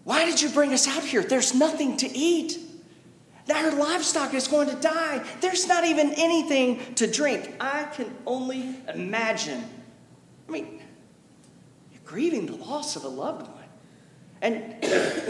Why 0.04 0.26
did 0.26 0.42
you 0.42 0.50
bring 0.50 0.74
us 0.74 0.86
out 0.86 1.02
here? 1.02 1.22
There's 1.22 1.54
nothing 1.54 1.96
to 1.98 2.08
eat. 2.14 2.58
Our 3.50 3.70
livestock 3.70 4.34
is 4.34 4.46
going 4.46 4.68
to 4.68 4.76
die. 4.76 5.24
There's 5.40 5.66
not 5.66 5.86
even 5.86 6.12
anything 6.18 6.94
to 6.96 7.10
drink. 7.10 7.54
I 7.58 7.84
can 7.84 8.14
only 8.26 8.76
imagine. 8.92 9.64
I 10.46 10.52
mean, 10.52 10.82
you're 11.92 12.02
grieving 12.04 12.44
the 12.44 12.56
loss 12.56 12.94
of 12.94 13.04
a 13.04 13.08
loved 13.08 13.48
one. 13.48 13.57
And 14.40 14.76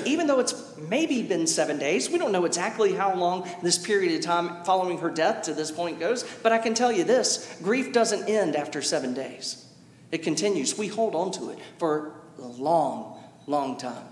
even 0.07 0.27
though 0.27 0.39
it's 0.39 0.77
maybe 0.77 1.23
been 1.23 1.47
seven 1.47 1.79
days, 1.79 2.11
we 2.11 2.19
don't 2.19 2.33
know 2.33 2.45
exactly 2.45 2.93
how 2.93 3.15
long 3.15 3.49
this 3.63 3.79
period 3.79 4.15
of 4.15 4.21
time 4.21 4.65
following 4.65 4.99
her 4.99 5.11
death 5.11 5.43
to 5.43 5.55
this 5.55 5.71
point 5.71 5.99
goes, 5.99 6.25
but 6.43 6.53
I 6.53 6.59
can 6.59 6.75
tell 6.75 6.93
you 6.93 7.05
this 7.05 7.59
grief 7.63 7.93
doesn't 7.93 8.29
end 8.29 8.55
after 8.55 8.83
seven 8.83 9.15
days. 9.15 9.67
It 10.13 10.23
continues. 10.23 10.77
We 10.77 10.89
hold 10.89 11.15
on 11.15 11.31
to 11.33 11.51
it 11.51 11.59
for 11.79 12.13
a 12.39 12.47
long, 12.47 13.19
long 13.47 13.79
time. 13.79 14.07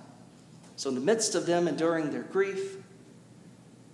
So, 0.77 0.91
in 0.91 0.95
the 0.95 1.01
midst 1.01 1.35
of 1.35 1.47
them 1.47 1.69
enduring 1.69 2.11
their 2.11 2.23
grief, 2.23 2.77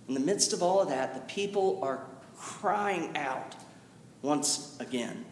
in 0.07 0.13
the 0.13 0.19
midst 0.19 0.51
of 0.51 0.61
all 0.61 0.81
of 0.81 0.89
that, 0.89 1.13
the 1.13 1.21
people 1.33 1.79
are 1.81 2.05
crying 2.35 3.15
out 3.15 3.55
once 4.21 4.77
again. 4.79 5.25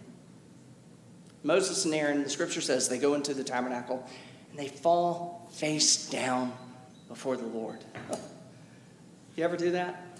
Moses 1.43 1.85
and 1.85 1.93
Aaron, 1.93 2.23
the 2.23 2.29
scripture 2.29 2.61
says, 2.61 2.87
they 2.87 2.99
go 2.99 3.15
into 3.15 3.33
the 3.33 3.43
tabernacle 3.43 4.05
and 4.51 4.59
they 4.59 4.67
fall 4.67 5.40
face 5.51 6.09
down 6.09 6.53
before 7.07 7.37
the 7.37 7.45
Lord. 7.45 7.83
You 9.35 9.43
ever 9.43 9.57
do 9.57 9.71
that? 9.71 10.19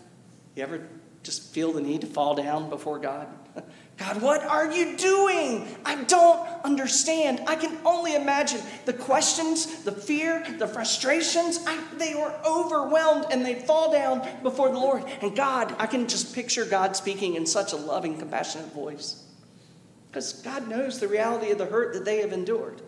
You 0.56 0.64
ever 0.64 0.88
just 1.24 1.54
feel 1.54 1.72
the 1.72 1.82
need 1.82 2.02
to 2.02 2.08
fall 2.08 2.36
down 2.36 2.70
before 2.70 3.00
God? 3.00 3.28
God, 3.98 4.22
what 4.22 4.44
are 4.44 4.72
you 4.72 4.98
doing? 4.98 5.68
I 5.86 6.04
don't 6.04 6.48
understand. 6.64 7.42
I 7.48 7.56
can 7.56 7.78
only 7.86 8.16
imagine 8.16 8.62
the 8.86 8.94
questions, 8.94 9.84
the 9.84 9.92
fear, 9.92 10.44
the 10.58 10.68
frustrations. 10.68 11.60
I, 11.68 11.82
they 11.98 12.16
were 12.16 12.34
overwhelmed 12.46 13.26
and 13.32 13.46
they 13.46 13.56
fall 13.56 13.92
down 13.92 14.28
before 14.42 14.70
the 14.70 14.80
Lord. 14.80 15.06
And 15.22 15.36
God, 15.36 15.76
I 15.78 15.86
can 15.86 16.08
just 16.08 16.34
picture 16.34 16.66
God 16.66 16.96
speaking 16.96 17.36
in 17.36 17.46
such 17.46 17.74
a 17.74 17.78
loving, 17.78 18.18
compassionate 18.18 18.74
voice. 18.74 19.24
Because 20.08 20.34
God 20.42 20.68
knows 20.68 21.00
the 21.00 21.08
reality 21.08 21.52
of 21.52 21.58
the 21.58 21.66
hurt 21.66 21.94
that 21.94 22.06
they 22.06 22.22
have 22.22 22.34
endured 22.34 22.82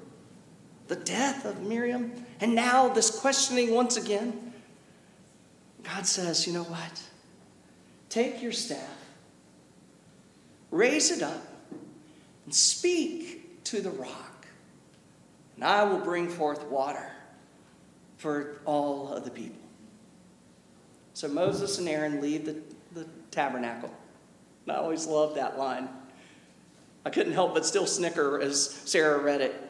the 0.88 0.96
death 0.96 1.46
of 1.46 1.62
Miriam, 1.62 2.12
and 2.40 2.54
now 2.54 2.90
this 2.90 3.20
questioning 3.20 3.74
once 3.74 3.98
again. 3.98 4.54
God 5.84 6.06
says, 6.06 6.48
you 6.48 6.54
know 6.54 6.64
what? 6.64 7.02
Take 8.10 8.42
your 8.42 8.52
staff, 8.52 8.96
raise 10.72 11.12
it 11.12 11.24
up, 11.24 11.42
and 12.46 12.54
speak 12.54 13.64
to 13.66 13.82
the 13.82 13.90
rock, 13.90 14.46
and 15.56 15.64
I 15.66 15.84
will 15.84 16.00
bring 16.00 16.30
forth 16.30 16.64
water 16.66 17.12
for 18.18 18.62
all 18.66 19.12
of 19.12 19.26
the 19.26 19.32
people. 19.32 19.60
So 21.14 21.28
Moses 21.28 21.78
and 21.80 21.88
Aaron 21.88 22.22
leave 22.22 22.46
the, 22.46 22.58
the 22.94 23.08
tabernacle. 23.32 23.92
I 24.68 24.76
always 24.76 25.06
loved 25.06 25.36
that 25.38 25.58
line. 25.58 25.90
I 27.06 27.10
couldn't 27.10 27.34
help 27.34 27.54
but 27.54 27.66
still 27.66 27.86
snicker 27.86 28.40
as 28.40 28.70
Sarah 28.70 29.20
read 29.20 29.42
it. 29.42 29.63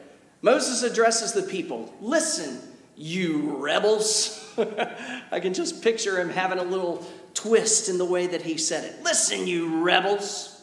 Moses 0.44 0.82
addresses 0.82 1.32
the 1.32 1.42
people 1.42 1.90
Listen, 2.02 2.60
you 2.96 3.56
rebels. 3.56 4.52
I 5.32 5.40
can 5.40 5.54
just 5.54 5.82
picture 5.82 6.20
him 6.20 6.28
having 6.28 6.58
a 6.58 6.62
little 6.62 7.04
twist 7.32 7.88
in 7.88 7.96
the 7.96 8.04
way 8.04 8.26
that 8.26 8.42
he 8.42 8.58
said 8.58 8.84
it. 8.84 9.02
Listen, 9.02 9.46
you 9.46 9.82
rebels. 9.82 10.62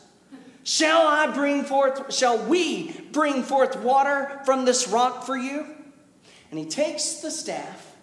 Shall 0.63 1.08
I 1.08 1.34
bring 1.34 1.63
forth, 1.63 2.13
shall 2.13 2.38
we 2.46 2.91
bring 3.12 3.41
forth 3.41 3.76
water 3.78 4.39
from 4.46 4.65
this 4.65 4.88
rock 4.88 5.26
for 5.26 5.36
you? 5.36 5.65
And 6.52 6.60
he 6.60 6.65
takes 6.65 7.15
the 7.15 7.32
staff. 7.32 7.96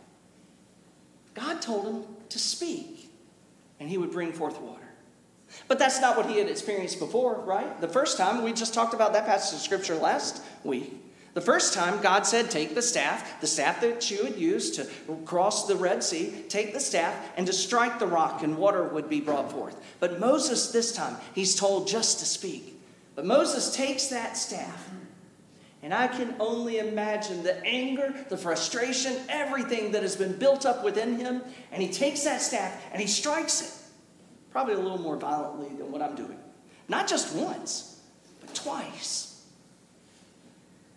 God 1.34 1.62
told 1.62 1.86
him 1.86 2.02
to 2.30 2.40
speak, 2.40 3.08
and 3.78 3.88
he 3.88 3.98
would 3.98 4.10
bring 4.10 4.32
forth 4.32 4.60
water. 4.60 4.82
But 5.68 5.78
that's 5.78 6.00
not 6.00 6.16
what 6.16 6.26
he 6.26 6.38
had 6.38 6.48
experienced 6.48 6.98
before, 6.98 7.36
right? 7.36 7.80
The 7.80 7.86
first 7.86 8.18
time, 8.18 8.42
we 8.42 8.52
just 8.52 8.74
talked 8.74 8.94
about 8.94 9.12
that 9.12 9.26
passage 9.26 9.58
of 9.58 9.62
scripture 9.62 9.94
last 9.94 10.42
week. 10.64 11.04
The 11.38 11.44
first 11.44 11.72
time, 11.72 12.02
God 12.02 12.26
said, 12.26 12.50
Take 12.50 12.74
the 12.74 12.82
staff, 12.82 13.40
the 13.40 13.46
staff 13.46 13.80
that 13.82 14.10
you 14.10 14.24
had 14.24 14.34
used 14.34 14.74
to 14.74 14.88
cross 15.24 15.68
the 15.68 15.76
Red 15.76 16.02
Sea, 16.02 16.34
take 16.48 16.74
the 16.74 16.80
staff 16.80 17.14
and 17.36 17.46
to 17.46 17.52
strike 17.52 18.00
the 18.00 18.08
rock, 18.08 18.42
and 18.42 18.58
water 18.58 18.82
would 18.82 19.08
be 19.08 19.20
brought 19.20 19.52
forth. 19.52 19.80
But 20.00 20.18
Moses, 20.18 20.72
this 20.72 20.90
time, 20.90 21.16
he's 21.36 21.54
told 21.54 21.86
just 21.86 22.18
to 22.18 22.24
speak. 22.24 22.82
But 23.14 23.24
Moses 23.24 23.72
takes 23.72 24.08
that 24.08 24.36
staff, 24.36 24.90
and 25.80 25.94
I 25.94 26.08
can 26.08 26.34
only 26.40 26.78
imagine 26.78 27.44
the 27.44 27.64
anger, 27.64 28.12
the 28.28 28.36
frustration, 28.36 29.16
everything 29.28 29.92
that 29.92 30.02
has 30.02 30.16
been 30.16 30.36
built 30.36 30.66
up 30.66 30.82
within 30.82 31.20
him, 31.20 31.42
and 31.70 31.80
he 31.80 31.88
takes 31.88 32.24
that 32.24 32.42
staff 32.42 32.82
and 32.90 33.00
he 33.00 33.06
strikes 33.06 33.62
it. 33.62 33.72
Probably 34.50 34.74
a 34.74 34.80
little 34.80 34.98
more 34.98 35.16
violently 35.16 35.68
than 35.68 35.92
what 35.92 36.02
I'm 36.02 36.16
doing. 36.16 36.40
Not 36.88 37.06
just 37.06 37.32
once, 37.36 38.02
but 38.40 38.52
twice 38.56 39.27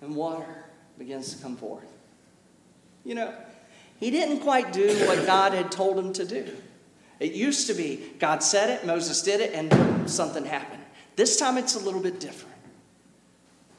and 0.01 0.15
water 0.15 0.65
begins 0.97 1.33
to 1.33 1.41
come 1.41 1.55
forth. 1.55 1.87
You 3.03 3.15
know, 3.15 3.33
he 3.99 4.11
didn't 4.11 4.39
quite 4.39 4.73
do 4.73 4.87
what 5.07 5.25
God 5.25 5.53
had 5.53 5.71
told 5.71 5.97
him 5.97 6.11
to 6.13 6.25
do. 6.25 6.57
It 7.19 7.33
used 7.33 7.67
to 7.67 7.73
be 7.73 8.11
God 8.19 8.43
said 8.43 8.69
it, 8.69 8.85
Moses 8.85 9.21
did 9.21 9.41
it, 9.41 9.53
and 9.53 10.09
something 10.09 10.43
happened. 10.43 10.81
This 11.15 11.37
time 11.37 11.57
it's 11.57 11.75
a 11.75 11.79
little 11.79 12.01
bit 12.01 12.19
different. 12.19 12.55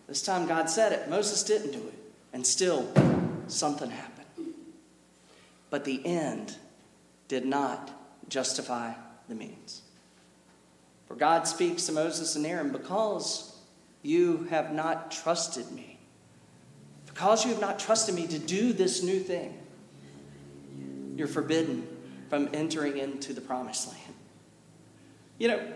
This 0.06 0.22
time 0.22 0.46
God 0.46 0.70
said 0.70 0.92
it, 0.92 1.08
Moses 1.10 1.42
didn't 1.42 1.72
do 1.72 1.78
it, 1.78 1.98
and 2.32 2.46
still 2.46 2.88
something 3.48 3.90
happened. 3.90 4.26
But 5.70 5.84
the 5.84 6.04
end 6.04 6.56
did 7.28 7.46
not 7.46 7.90
justify 8.28 8.92
the 9.28 9.34
means. 9.34 9.82
For 11.06 11.14
God 11.14 11.46
speaks 11.46 11.86
to 11.86 11.92
Moses 11.92 12.36
and 12.36 12.46
Aaron, 12.46 12.70
because 12.70 13.56
you 14.02 14.46
have 14.50 14.72
not 14.72 15.10
trusted 15.10 15.70
me 15.72 15.91
because 17.12 17.44
you 17.44 17.50
have 17.50 17.60
not 17.60 17.78
trusted 17.78 18.14
me 18.14 18.26
to 18.26 18.38
do 18.38 18.72
this 18.72 19.02
new 19.02 19.20
thing, 19.20 19.58
you're 21.16 21.28
forbidden 21.28 21.86
from 22.28 22.48
entering 22.52 22.96
into 22.96 23.32
the 23.32 23.40
promised 23.40 23.88
land. 23.88 24.14
You 25.38 25.48
know, 25.48 25.72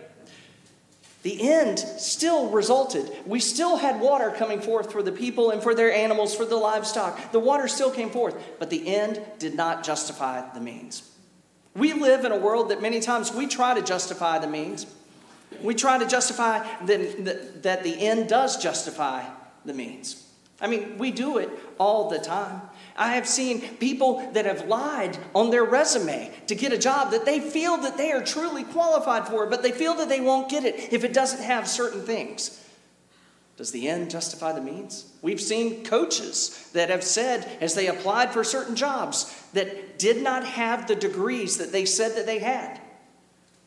the 1.23 1.51
end 1.51 1.79
still 1.79 2.51
resulted. 2.51 3.11
We 3.27 3.41
still 3.41 3.77
had 3.77 4.01
water 4.01 4.31
coming 4.31 4.61
forth 4.61 4.93
for 4.93 5.03
the 5.03 5.13
people 5.13 5.51
and 5.51 5.63
for 5.63 5.75
their 5.75 5.93
animals, 5.93 6.35
for 6.35 6.45
the 6.45 6.57
livestock. 6.57 7.33
The 7.33 7.41
water 7.41 7.69
still 7.69 7.91
came 7.91 8.11
forth, 8.11 8.37
but 8.59 8.71
the 8.71 8.95
end 8.95 9.21
did 9.39 9.55
not 9.55 9.83
justify 9.83 10.49
the 10.55 10.61
means. 10.61 11.11
We 11.75 11.93
live 11.93 12.25
in 12.25 12.33
a 12.33 12.39
world 12.39 12.71
that 12.71 12.81
many 12.81 13.01
times 13.01 13.33
we 13.33 13.47
try 13.47 13.75
to 13.75 13.83
justify 13.83 14.39
the 14.39 14.47
means. 14.47 14.87
We 15.61 15.75
try 15.75 15.99
to 15.99 16.07
justify 16.07 16.67
that, 16.87 17.63
that 17.65 17.83
the 17.83 17.95
end 18.01 18.29
does 18.29 18.63
justify 18.63 19.25
the 19.65 19.75
means. 19.75 20.26
I 20.61 20.69
mean, 20.69 20.97
we 20.97 21.11
do 21.11 21.39
it 21.39 21.51
all 21.79 22.09
the 22.09 22.19
time. 22.19 22.63
I 22.97 23.13
have 23.15 23.29
seen 23.29 23.61
people 23.77 24.31
that 24.33 24.47
have 24.47 24.69
lied 24.69 25.19
on 25.35 25.51
their 25.51 25.65
resume 25.65 26.33
to 26.47 26.55
get 26.55 26.73
a 26.73 26.79
job 26.79 27.11
that 27.11 27.27
they 27.27 27.41
feel 27.41 27.77
that 27.79 27.99
they 27.99 28.11
are 28.13 28.25
truly 28.25 28.65
qualified 28.65 29.29
for, 29.29 29.47
but 29.47 29.63
they 29.63 29.73
feel 29.73 29.95
that 29.97 30.09
they 30.09 30.21
won't 30.21 30.49
get 30.49 30.65
it 30.65 30.93
if 30.95 31.05
it 31.05 31.13
doesn't 31.13 31.43
have 31.43 31.69
certain 31.69 32.03
things. 32.03 32.63
Does 33.59 33.71
the 33.71 33.89
end 33.89 34.11
justify 34.11 34.53
the 34.53 34.61
means? 34.61 35.13
We've 35.23 35.41
seen 35.41 35.85
coaches 35.85 36.71
that 36.73 36.91
have 36.91 37.05
said, 37.05 37.47
as 37.61 37.75
they 37.75 37.87
applied 37.87 38.33
for 38.33 38.45
certain 38.45 38.77
jobs, 38.77 39.35
that 39.53 39.99
did 39.99 40.23
not 40.23 40.45
have 40.45 40.87
the 40.87 40.95
degrees 40.95 41.59
that 41.59 41.73
they 41.73 41.85
said 41.85 42.17
that 42.17 42.27
they 42.27 42.39
had, 42.39 42.81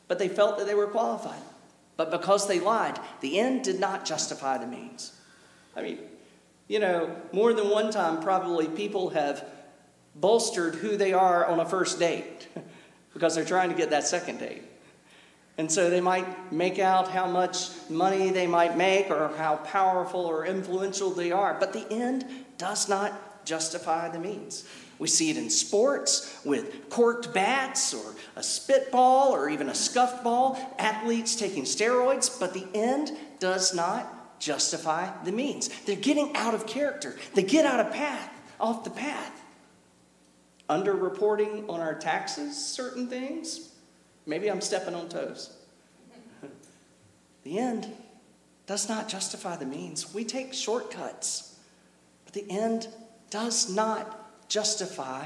but 0.08 0.20
they 0.20 0.28
felt 0.28 0.58
that 0.58 0.68
they 0.68 0.76
were 0.76 0.88
qualified. 0.88 1.42
But 1.98 2.12
because 2.12 2.48
they 2.48 2.60
lied, 2.60 3.00
the 3.22 3.40
end 3.40 3.64
did 3.64 3.80
not 3.80 4.06
justify 4.06 4.58
the 4.58 4.68
means. 4.68 5.12
I 5.76 5.82
mean, 5.82 6.00
you 6.70 6.80
know, 6.80 7.14
more 7.34 7.52
than 7.52 7.70
one 7.70 7.92
time, 7.92 8.22
probably 8.22 8.68
people 8.68 9.10
have 9.10 9.44
bolstered 10.16 10.76
who 10.76 10.96
they 10.96 11.12
are 11.12 11.46
on 11.46 11.60
a 11.60 11.66
first 11.66 12.00
date 12.00 12.48
because 13.14 13.36
they're 13.36 13.44
trying 13.44 13.70
to 13.70 13.76
get 13.76 13.90
that 13.90 14.06
second 14.06 14.38
date. 14.38 14.64
And 15.58 15.70
so 15.70 15.90
they 15.90 16.00
might 16.00 16.54
make 16.54 16.80
out 16.80 17.10
how 17.10 17.28
much 17.28 17.70
money 17.90 18.30
they 18.30 18.48
might 18.48 18.78
make 18.78 19.10
or 19.10 19.34
how 19.36 19.58
powerful 19.58 20.22
or 20.22 20.46
influential 20.46 21.10
they 21.10 21.32
are. 21.32 21.58
But 21.60 21.74
the 21.74 21.92
end 21.92 22.24
does 22.58 22.88
not 22.88 23.46
justify 23.46 24.08
the 24.08 24.20
means. 24.20 24.64
We 25.00 25.08
see 25.08 25.32
it 25.32 25.38
in 25.38 25.50
sports 25.50 26.40
with 26.46 26.90
corked 26.90 27.34
bats 27.34 27.94
or 27.94 28.14
a 28.36 28.44
spitball 28.44 29.32
or 29.32 29.50
even 29.50 29.70
a 29.70 29.76
scuffed 29.76 30.24
ball, 30.24 30.76
athletes 30.78 31.36
taking 31.36 31.64
steroids, 31.64 32.40
but 32.40 32.54
the 32.54 32.68
end 32.74 33.12
does 33.40 33.74
not 33.74 34.19
justify 34.40 35.12
the 35.24 35.32
means. 35.32 35.70
They're 35.84 35.96
getting 35.96 36.36
out 36.36 36.54
of 36.54 36.66
character. 36.66 37.18
They 37.34 37.44
get 37.44 37.66
out 37.66 37.80
of 37.80 37.92
path, 37.92 38.32
off 38.60 38.84
the 38.84 38.90
path. 38.90 39.44
Underreporting 40.70 41.70
on 41.70 41.80
our 41.80 41.96
taxes, 41.96 42.58
certain 42.58 43.08
things. 43.08 43.70
Maybe 44.26 44.50
I'm 44.50 44.62
stepping 44.62 44.96
on 44.96 45.10
toes. 45.10 45.56
the 47.44 47.60
end 47.60 47.88
does 48.68 48.88
not 48.88 49.10
justify 49.10 49.56
the 49.56 49.66
means. 49.66 50.14
We 50.14 50.24
take 50.24 50.54
shortcuts, 50.54 51.56
but 52.26 52.34
the 52.34 52.50
end 52.50 52.88
does 53.32 53.74
not 53.74 54.48
justify 54.48 55.26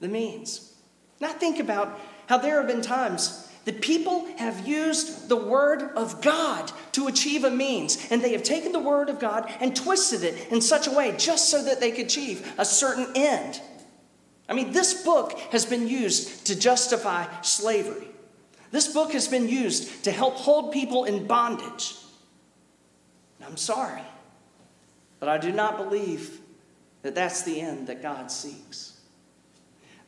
the 0.00 0.08
means. 0.08 0.74
Now 1.20 1.32
think 1.32 1.60
about 1.60 2.00
how 2.26 2.38
there 2.38 2.58
have 2.58 2.66
been 2.66 2.82
times 2.82 3.49
the 3.64 3.72
people 3.72 4.26
have 4.38 4.66
used 4.66 5.28
the 5.28 5.36
Word 5.36 5.82
of 5.94 6.22
God 6.22 6.72
to 6.92 7.08
achieve 7.08 7.44
a 7.44 7.50
means, 7.50 8.10
and 8.10 8.22
they 8.22 8.32
have 8.32 8.42
taken 8.42 8.72
the 8.72 8.78
Word 8.78 9.08
of 9.08 9.18
God 9.18 9.52
and 9.60 9.76
twisted 9.76 10.24
it 10.24 10.50
in 10.50 10.60
such 10.60 10.86
a 10.86 10.90
way 10.90 11.14
just 11.16 11.50
so 11.50 11.62
that 11.64 11.80
they 11.80 11.90
could 11.90 12.06
achieve 12.06 12.52
a 12.58 12.64
certain 12.64 13.06
end. 13.14 13.60
I 14.48 14.54
mean, 14.54 14.72
this 14.72 15.04
book 15.04 15.38
has 15.52 15.66
been 15.66 15.86
used 15.86 16.46
to 16.46 16.58
justify 16.58 17.26
slavery. 17.42 18.08
This 18.70 18.92
book 18.92 19.12
has 19.12 19.28
been 19.28 19.48
used 19.48 20.04
to 20.04 20.10
help 20.10 20.34
hold 20.34 20.72
people 20.72 21.04
in 21.04 21.26
bondage. 21.26 21.96
I'm 23.44 23.56
sorry, 23.56 24.02
but 25.18 25.28
I 25.28 25.38
do 25.38 25.52
not 25.52 25.76
believe 25.76 26.40
that 27.02 27.14
that's 27.14 27.42
the 27.42 27.60
end 27.60 27.88
that 27.88 28.02
God 28.02 28.30
seeks. 28.30 28.99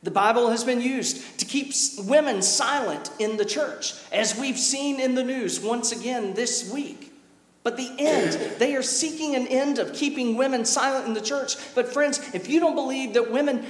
The 0.03 0.11
Bible 0.11 0.51
has 0.51 0.65
been 0.65 0.81
used 0.81 1.39
to 1.39 1.45
keep 1.45 1.73
women 1.99 2.43
silent 2.43 3.11
in 3.21 3.37
the 3.37 3.45
church, 3.45 3.95
as 4.11 4.37
we've 4.37 4.59
seen 4.59 4.99
in 4.99 5.15
the 5.15 5.23
news 5.23 5.61
once 5.61 5.93
again 5.93 6.35
this 6.35 6.73
week. 6.73 7.13
But 7.63 7.77
the 7.77 7.95
end, 7.97 8.33
they 8.59 8.75
are 8.75 8.83
seeking 8.83 9.37
an 9.37 9.47
end 9.47 9.79
of 9.79 9.93
keeping 9.93 10.37
women 10.37 10.65
silent 10.65 11.07
in 11.07 11.15
the 11.15 11.21
church. 11.21 11.55
But, 11.77 11.93
friends, 11.93 12.19
if 12.35 12.49
you 12.49 12.59
don't 12.59 12.75
believe 12.75 13.15
that 13.15 13.31
women 13.31 13.65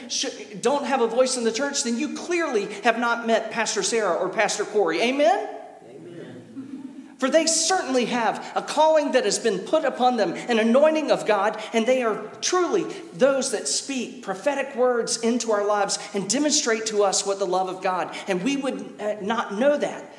don't 0.62 0.86
have 0.86 1.02
a 1.02 1.06
voice 1.06 1.36
in 1.36 1.44
the 1.44 1.52
church, 1.52 1.82
then 1.84 1.98
you 1.98 2.16
clearly 2.16 2.72
have 2.84 2.98
not 2.98 3.26
met 3.26 3.50
Pastor 3.50 3.82
Sarah 3.82 4.14
or 4.14 4.30
Pastor 4.30 4.64
Corey. 4.64 5.02
Amen? 5.02 5.46
For 7.22 7.30
they 7.30 7.46
certainly 7.46 8.06
have 8.06 8.44
a 8.56 8.62
calling 8.62 9.12
that 9.12 9.24
has 9.24 9.38
been 9.38 9.60
put 9.60 9.84
upon 9.84 10.16
them, 10.16 10.32
an 10.32 10.58
anointing 10.58 11.12
of 11.12 11.24
God, 11.24 11.56
and 11.72 11.86
they 11.86 12.02
are 12.02 12.16
truly 12.40 12.82
those 13.12 13.52
that 13.52 13.68
speak 13.68 14.24
prophetic 14.24 14.74
words 14.74 15.18
into 15.18 15.52
our 15.52 15.64
lives 15.64 16.00
and 16.14 16.28
demonstrate 16.28 16.86
to 16.86 17.04
us 17.04 17.24
what 17.24 17.38
the 17.38 17.46
love 17.46 17.68
of 17.68 17.80
God. 17.80 18.12
And 18.26 18.42
we 18.42 18.56
would 18.56 19.00
uh, 19.00 19.18
not 19.20 19.54
know 19.54 19.76
that 19.76 20.12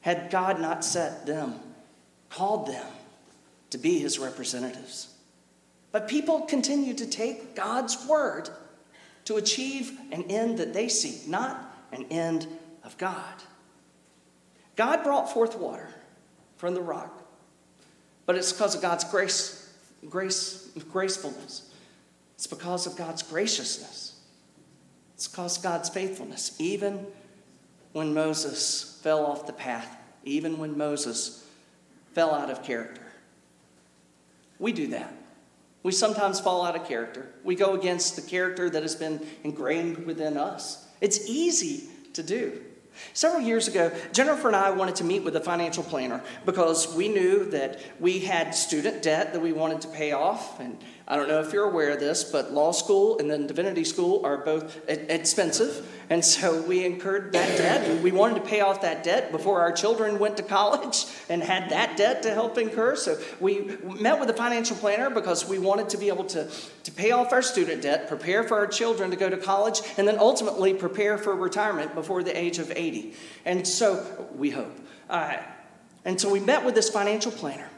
had 0.00 0.28
God 0.28 0.60
not 0.60 0.84
set 0.84 1.24
them, 1.24 1.54
called 2.30 2.66
them 2.66 2.86
to 3.70 3.78
be 3.78 4.00
his 4.00 4.18
representatives. 4.18 5.14
But 5.92 6.08
people 6.08 6.40
continue 6.40 6.94
to 6.94 7.06
take 7.06 7.54
God's 7.54 8.08
word 8.08 8.50
to 9.26 9.36
achieve 9.36 9.96
an 10.10 10.24
end 10.24 10.58
that 10.58 10.74
they 10.74 10.88
seek, 10.88 11.28
not 11.28 11.76
an 11.92 12.06
end 12.10 12.48
of 12.82 12.98
God. 12.98 13.34
God 14.74 15.04
brought 15.04 15.32
forth 15.32 15.56
water 15.56 15.90
from 16.56 16.74
the 16.74 16.80
rock. 16.80 17.22
But 18.26 18.36
it's 18.36 18.52
because 18.52 18.74
of 18.74 18.82
God's 18.82 19.04
grace, 19.04 19.72
grace, 20.08 20.70
gracefulness. 20.90 21.70
It's 22.36 22.46
because 22.46 22.86
of 22.86 22.96
God's 22.96 23.22
graciousness. 23.22 24.20
It's 25.14 25.28
because 25.28 25.58
God's 25.58 25.88
faithfulness. 25.88 26.56
Even 26.58 27.06
when 27.92 28.12
Moses 28.12 28.98
fell 29.02 29.24
off 29.24 29.46
the 29.46 29.52
path, 29.52 29.96
even 30.24 30.58
when 30.58 30.76
Moses 30.76 31.46
fell 32.12 32.34
out 32.34 32.50
of 32.50 32.62
character. 32.62 33.02
We 34.58 34.72
do 34.72 34.88
that. 34.88 35.14
We 35.82 35.92
sometimes 35.92 36.40
fall 36.40 36.64
out 36.64 36.76
of 36.76 36.88
character. 36.88 37.30
We 37.44 37.54
go 37.54 37.74
against 37.74 38.16
the 38.16 38.22
character 38.22 38.70
that 38.70 38.82
has 38.82 38.94
been 38.94 39.24
ingrained 39.44 40.06
within 40.06 40.36
us. 40.36 40.86
It's 41.00 41.28
easy 41.28 41.88
to 42.14 42.22
do. 42.22 42.62
Several 43.12 43.42
years 43.42 43.68
ago, 43.68 43.92
Jennifer 44.12 44.48
and 44.48 44.56
I 44.56 44.70
wanted 44.70 44.96
to 44.96 45.04
meet 45.04 45.24
with 45.24 45.36
a 45.36 45.40
financial 45.40 45.82
planner 45.82 46.22
because 46.44 46.94
we 46.94 47.08
knew 47.08 47.44
that 47.50 47.80
we 48.00 48.20
had 48.20 48.54
student 48.54 49.02
debt 49.02 49.32
that 49.32 49.40
we 49.40 49.52
wanted 49.52 49.80
to 49.82 49.88
pay 49.88 50.12
off. 50.12 50.60
And 50.60 50.78
I 51.06 51.16
don't 51.16 51.28
know 51.28 51.40
if 51.40 51.52
you're 51.52 51.68
aware 51.68 51.90
of 51.90 52.00
this, 52.00 52.24
but 52.24 52.54
law 52.54 52.72
school 52.72 53.18
and 53.18 53.30
then 53.30 53.46
divinity 53.46 53.84
school 53.84 54.24
are 54.24 54.38
both 54.38 54.88
expensive. 54.88 55.86
And 56.08 56.24
so 56.24 56.62
we 56.62 56.82
incurred 56.86 57.32
that 57.32 57.58
debt. 57.58 58.02
We 58.02 58.10
wanted 58.10 58.36
to 58.36 58.40
pay 58.40 58.62
off 58.62 58.80
that 58.80 59.04
debt 59.04 59.30
before 59.30 59.60
our 59.60 59.70
children 59.70 60.18
went 60.18 60.38
to 60.38 60.42
college 60.42 61.04
and 61.28 61.42
had 61.42 61.68
that 61.70 61.98
debt 61.98 62.22
to 62.22 62.30
help 62.32 62.56
incur. 62.56 62.96
So 62.96 63.18
we 63.38 63.76
met 64.00 64.18
with 64.18 64.30
a 64.30 64.34
financial 64.34 64.76
planner 64.76 65.10
because 65.10 65.46
we 65.46 65.58
wanted 65.58 65.90
to 65.90 65.98
be 65.98 66.08
able 66.08 66.24
to, 66.24 66.50
to 66.84 66.90
pay 66.90 67.10
off 67.10 67.34
our 67.34 67.42
student 67.42 67.82
debt, 67.82 68.08
prepare 68.08 68.42
for 68.42 68.56
our 68.56 68.66
children 68.66 69.10
to 69.10 69.16
go 69.16 69.28
to 69.28 69.36
college, 69.36 69.80
and 69.98 70.08
then 70.08 70.18
ultimately 70.18 70.72
prepare 70.72 71.18
for 71.18 71.36
retirement 71.36 71.94
before 71.94 72.22
the 72.22 72.36
age 72.36 72.58
of 72.58 72.72
80. 72.74 73.12
And 73.44 73.68
so 73.68 74.26
we 74.34 74.50
hope. 74.50 74.74
Uh, 75.10 75.36
and 76.06 76.18
so 76.18 76.30
we 76.30 76.40
met 76.40 76.64
with 76.64 76.74
this 76.74 76.88
financial 76.88 77.30
planner. 77.30 77.68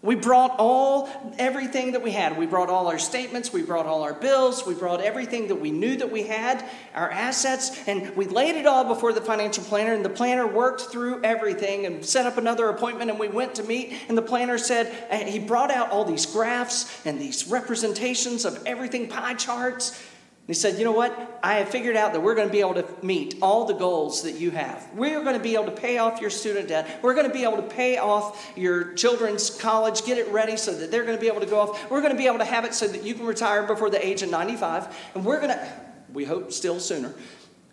We 0.00 0.14
brought 0.14 0.54
all 0.58 1.08
everything 1.38 1.92
that 1.92 2.04
we 2.04 2.12
had. 2.12 2.38
We 2.38 2.46
brought 2.46 2.70
all 2.70 2.86
our 2.86 3.00
statements, 3.00 3.52
we 3.52 3.62
brought 3.62 3.84
all 3.84 4.04
our 4.04 4.14
bills, 4.14 4.64
we 4.64 4.74
brought 4.74 5.00
everything 5.00 5.48
that 5.48 5.56
we 5.56 5.72
knew 5.72 5.96
that 5.96 6.12
we 6.12 6.22
had, 6.22 6.64
our 6.94 7.10
assets, 7.10 7.82
and 7.88 8.14
we 8.14 8.26
laid 8.26 8.54
it 8.54 8.64
all 8.64 8.84
before 8.84 9.12
the 9.12 9.20
financial 9.20 9.64
planner. 9.64 9.92
And 9.94 10.04
the 10.04 10.10
planner 10.10 10.46
worked 10.46 10.82
through 10.82 11.24
everything 11.24 11.84
and 11.84 12.04
set 12.04 12.26
up 12.26 12.38
another 12.38 12.68
appointment. 12.68 13.10
And 13.10 13.18
we 13.18 13.26
went 13.26 13.56
to 13.56 13.64
meet. 13.64 13.92
And 14.08 14.16
the 14.16 14.22
planner 14.22 14.56
said, 14.56 14.94
uh, 15.10 15.16
he 15.28 15.40
brought 15.40 15.72
out 15.72 15.90
all 15.90 16.04
these 16.04 16.26
graphs 16.26 17.04
and 17.04 17.20
these 17.20 17.48
representations 17.48 18.44
of 18.44 18.62
everything, 18.66 19.08
pie 19.08 19.34
charts 19.34 20.00
he 20.48 20.54
said, 20.54 20.78
You 20.78 20.84
know 20.84 20.92
what? 20.92 21.38
I 21.42 21.56
have 21.56 21.68
figured 21.68 21.94
out 21.94 22.14
that 22.14 22.20
we're 22.20 22.34
going 22.34 22.48
to 22.48 22.52
be 22.52 22.60
able 22.60 22.74
to 22.74 22.86
meet 23.02 23.36
all 23.42 23.66
the 23.66 23.74
goals 23.74 24.22
that 24.22 24.36
you 24.36 24.50
have. 24.50 24.88
We're 24.94 25.22
going 25.22 25.36
to 25.36 25.42
be 25.42 25.54
able 25.54 25.66
to 25.66 25.70
pay 25.70 25.98
off 25.98 26.22
your 26.22 26.30
student 26.30 26.68
debt. 26.68 27.00
We're 27.02 27.14
going 27.14 27.26
to 27.26 27.32
be 27.32 27.44
able 27.44 27.58
to 27.58 27.62
pay 27.68 27.98
off 27.98 28.50
your 28.56 28.94
children's 28.94 29.50
college, 29.50 30.06
get 30.06 30.16
it 30.16 30.26
ready 30.28 30.56
so 30.56 30.72
that 30.72 30.90
they're 30.90 31.04
going 31.04 31.16
to 31.16 31.20
be 31.20 31.28
able 31.28 31.40
to 31.40 31.46
go 31.46 31.60
off. 31.60 31.90
We're 31.90 32.00
going 32.00 32.14
to 32.14 32.18
be 32.18 32.26
able 32.26 32.38
to 32.38 32.46
have 32.46 32.64
it 32.64 32.72
so 32.72 32.88
that 32.88 33.04
you 33.04 33.14
can 33.14 33.26
retire 33.26 33.64
before 33.64 33.90
the 33.90 34.04
age 34.04 34.22
of 34.22 34.30
95. 34.30 34.96
And 35.14 35.24
we're 35.24 35.36
going 35.36 35.50
to, 35.50 35.72
we 36.14 36.24
hope 36.24 36.50
still 36.50 36.80
sooner, 36.80 37.12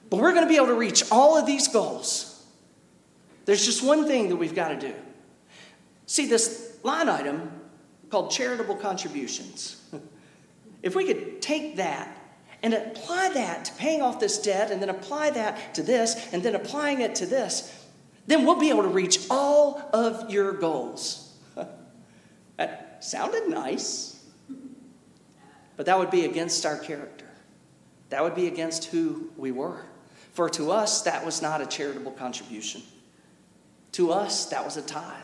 but 0.10 0.20
we're 0.20 0.34
going 0.34 0.44
to 0.44 0.50
be 0.50 0.58
able 0.58 0.68
to 0.68 0.76
reach 0.76 1.10
all 1.12 1.38
of 1.38 1.46
these 1.46 1.70
goals. 1.70 2.46
There's 3.46 3.66
just 3.66 3.84
one 3.84 4.06
thing 4.06 4.28
that 4.30 4.36
we've 4.36 4.56
got 4.56 4.70
to 4.70 4.80
do. 4.80 4.94
See, 6.08 6.28
this 6.28 6.78
line 6.84 7.08
item 7.08 7.52
called 8.10 8.32
charitable 8.32 8.76
contributions. 8.76 9.82
If 10.84 10.96
we 10.96 11.06
could 11.06 11.42
take 11.42 11.78
that 11.78 12.16
and 12.64 12.74
apply 12.74 13.30
that 13.34 13.66
to 13.66 13.74
paying 13.74 14.02
off 14.02 14.20
this 14.20 14.40
debt, 14.40 14.72
and 14.72 14.82
then 14.82 14.90
apply 14.90 15.32
that 15.32 15.76
to 15.76 15.84
this, 15.84 16.34
and 16.34 16.42
then 16.44 16.56
applying 16.56 17.02
it 17.02 17.16
to 17.16 17.26
this, 17.26 17.72
then 18.28 18.46
we'll 18.46 18.60
be 18.60 18.70
able 18.70 18.84
to 18.84 18.90
reach 18.90 19.28
all 19.30 19.90
of 19.94 20.30
your 20.32 20.54
goals. 20.54 21.34
that 22.58 22.98
sounded 23.04 23.48
nice, 23.48 24.24
but 25.78 25.86
that 25.86 26.00
would 26.00 26.12
be 26.12 26.26
against 26.26 26.66
our 26.66 26.78
character. 26.78 27.26
That 28.10 28.24
would 28.24 28.36
be 28.36 28.48
against 28.48 28.86
who 28.86 29.30
we 29.38 29.52
were. 29.52 29.86
For 30.34 30.50
to 30.50 30.72
us, 30.72 31.04
that 31.04 31.26
was 31.26 31.42
not 31.42 31.62
a 31.62 31.66
charitable 31.66 32.12
contribution. 32.12 32.82
To 33.94 34.12
us, 34.12 34.48
that 34.48 34.66
was 34.66 34.78
a 34.78 34.82
tithe. 34.82 35.24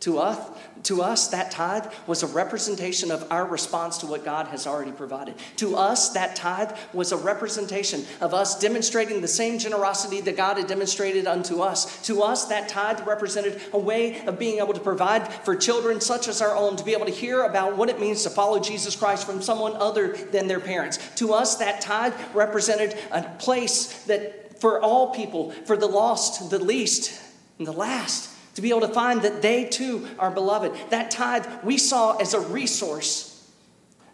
To 0.00 0.18
us, 0.18 0.38
to 0.84 1.02
us, 1.02 1.28
that 1.28 1.50
tithe 1.50 1.84
was 2.06 2.22
a 2.22 2.26
representation 2.26 3.10
of 3.10 3.30
our 3.30 3.44
response 3.44 3.98
to 3.98 4.06
what 4.06 4.24
God 4.24 4.46
has 4.46 4.66
already 4.66 4.92
provided. 4.92 5.34
To 5.56 5.76
us, 5.76 6.10
that 6.10 6.34
tithe 6.34 6.72
was 6.94 7.12
a 7.12 7.18
representation 7.18 8.06
of 8.22 8.32
us 8.32 8.58
demonstrating 8.58 9.20
the 9.20 9.28
same 9.28 9.58
generosity 9.58 10.22
that 10.22 10.38
God 10.38 10.56
had 10.56 10.68
demonstrated 10.68 11.26
unto 11.26 11.60
us. 11.60 12.00
To 12.06 12.22
us, 12.22 12.46
that 12.46 12.70
tithe 12.70 13.06
represented 13.06 13.60
a 13.74 13.78
way 13.78 14.24
of 14.26 14.38
being 14.38 14.58
able 14.58 14.72
to 14.72 14.80
provide 14.80 15.30
for 15.30 15.54
children 15.54 16.00
such 16.00 16.28
as 16.28 16.40
our 16.40 16.56
own, 16.56 16.76
to 16.76 16.84
be 16.84 16.94
able 16.94 17.06
to 17.06 17.12
hear 17.12 17.42
about 17.42 17.76
what 17.76 17.90
it 17.90 18.00
means 18.00 18.22
to 18.22 18.30
follow 18.30 18.58
Jesus 18.58 18.96
Christ 18.96 19.26
from 19.26 19.42
someone 19.42 19.74
other 19.74 20.16
than 20.16 20.48
their 20.48 20.60
parents. 20.60 20.98
To 21.16 21.34
us, 21.34 21.56
that 21.56 21.82
tithe 21.82 22.14
represented 22.32 22.98
a 23.10 23.22
place 23.38 24.04
that 24.04 24.58
for 24.60 24.80
all 24.80 25.10
people, 25.10 25.50
for 25.66 25.76
the 25.76 25.86
lost, 25.86 26.48
the 26.48 26.58
least, 26.58 27.20
and 27.58 27.66
the 27.66 27.72
last 27.72 28.29
to 28.54 28.62
be 28.62 28.70
able 28.70 28.80
to 28.80 28.88
find 28.88 29.22
that 29.22 29.42
they 29.42 29.64
too 29.64 30.06
are 30.18 30.30
beloved. 30.30 30.72
That 30.90 31.10
tithe 31.10 31.46
we 31.62 31.78
saw 31.78 32.16
as 32.16 32.34
a 32.34 32.40
resource 32.40 33.50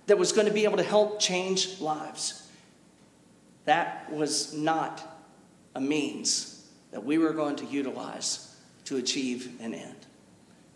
that 0.07 0.19
was 0.19 0.33
going 0.33 0.47
to 0.47 0.53
be 0.53 0.65
able 0.65 0.77
to 0.77 0.83
help 0.83 1.19
change 1.21 1.81
lives. 1.81 2.49
That 3.65 4.13
was 4.13 4.55
not 4.55 5.03
a 5.75 5.81
means 5.81 6.69
that 6.93 7.05
we 7.05 7.19
were 7.19 7.33
going 7.33 7.57
to 7.57 7.67
utilize 7.67 8.55
to 8.85 8.97
achieve 8.97 9.61
an 9.61 9.75
end. 9.75 10.07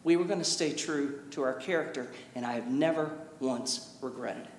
We 0.02 0.16
were 0.16 0.24
going 0.24 0.40
to 0.40 0.44
stay 0.44 0.72
true 0.72 1.20
to 1.30 1.42
our 1.42 1.54
character, 1.54 2.08
and 2.34 2.44
I 2.44 2.52
have 2.52 2.68
never 2.68 3.12
once 3.38 3.94
regretted 4.00 4.44
it. 4.44 4.50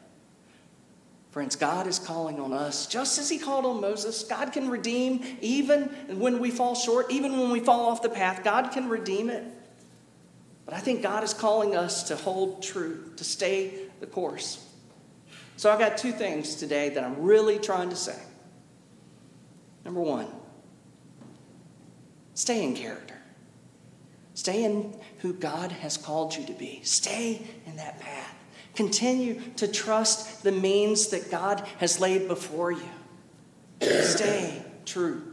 Friends, 1.32 1.56
God 1.56 1.88
is 1.88 1.98
calling 1.98 2.42
on 2.42 2.52
us 2.52 2.88
just 2.88 3.18
as 3.18 3.30
He 3.30 3.40
called 3.40 3.66
on 3.66 3.80
Moses. 3.80 4.24
God 4.24 4.52
can 4.52 4.70
redeem 4.70 5.24
even 5.40 5.84
when 6.20 6.40
we 6.40 6.52
fall 6.52 6.76
short, 6.76 7.10
even 7.10 7.40
when 7.40 7.52
we 7.52 7.62
fall 7.62 7.88
off 7.88 8.02
the 8.02 8.10
path. 8.10 8.44
God 8.44 8.72
can 8.72 8.90
redeem 8.90 9.30
it. 9.30 9.44
But 10.66 10.74
I 10.74 10.80
think 10.80 11.02
God 11.02 11.24
is 11.24 11.34
calling 11.34 11.76
us 11.76 12.04
to 12.04 12.18
hold 12.18 12.62
true, 12.62 13.12
to 13.16 13.24
stay 13.24 13.88
the 14.02 14.08
course. 14.08 14.68
So 15.56 15.72
I've 15.72 15.80
got 15.80 15.98
two 15.98 16.12
things 16.12 16.56
today 16.56 16.90
that 16.90 17.04
I'm 17.04 17.22
really 17.22 17.60
trying 17.60 17.90
to 17.90 17.96
say. 17.96 18.20
Number 19.86 20.02
one, 20.02 20.28
stay 22.34 22.64
in 22.64 22.76
character. 22.76 23.18
Stay 24.34 24.64
in 24.64 24.96
who 25.20 25.34
God 25.34 25.72
has 25.72 25.98
called 25.98 26.36
you 26.36 26.46
to 26.46 26.54
be. 26.54 26.82
Stay 26.84 27.42
in 27.66 27.78
that 27.78 28.00
path. 28.00 28.31
Continue 28.76 29.42
to 29.58 29.68
trust 29.68 30.44
the 30.44 30.52
means 30.52 31.08
that 31.08 31.30
God 31.30 31.68
has 31.78 32.00
laid 32.00 32.28
before 32.28 32.72
you. 32.72 32.90
Stay 33.82 34.64
true. 34.86 35.32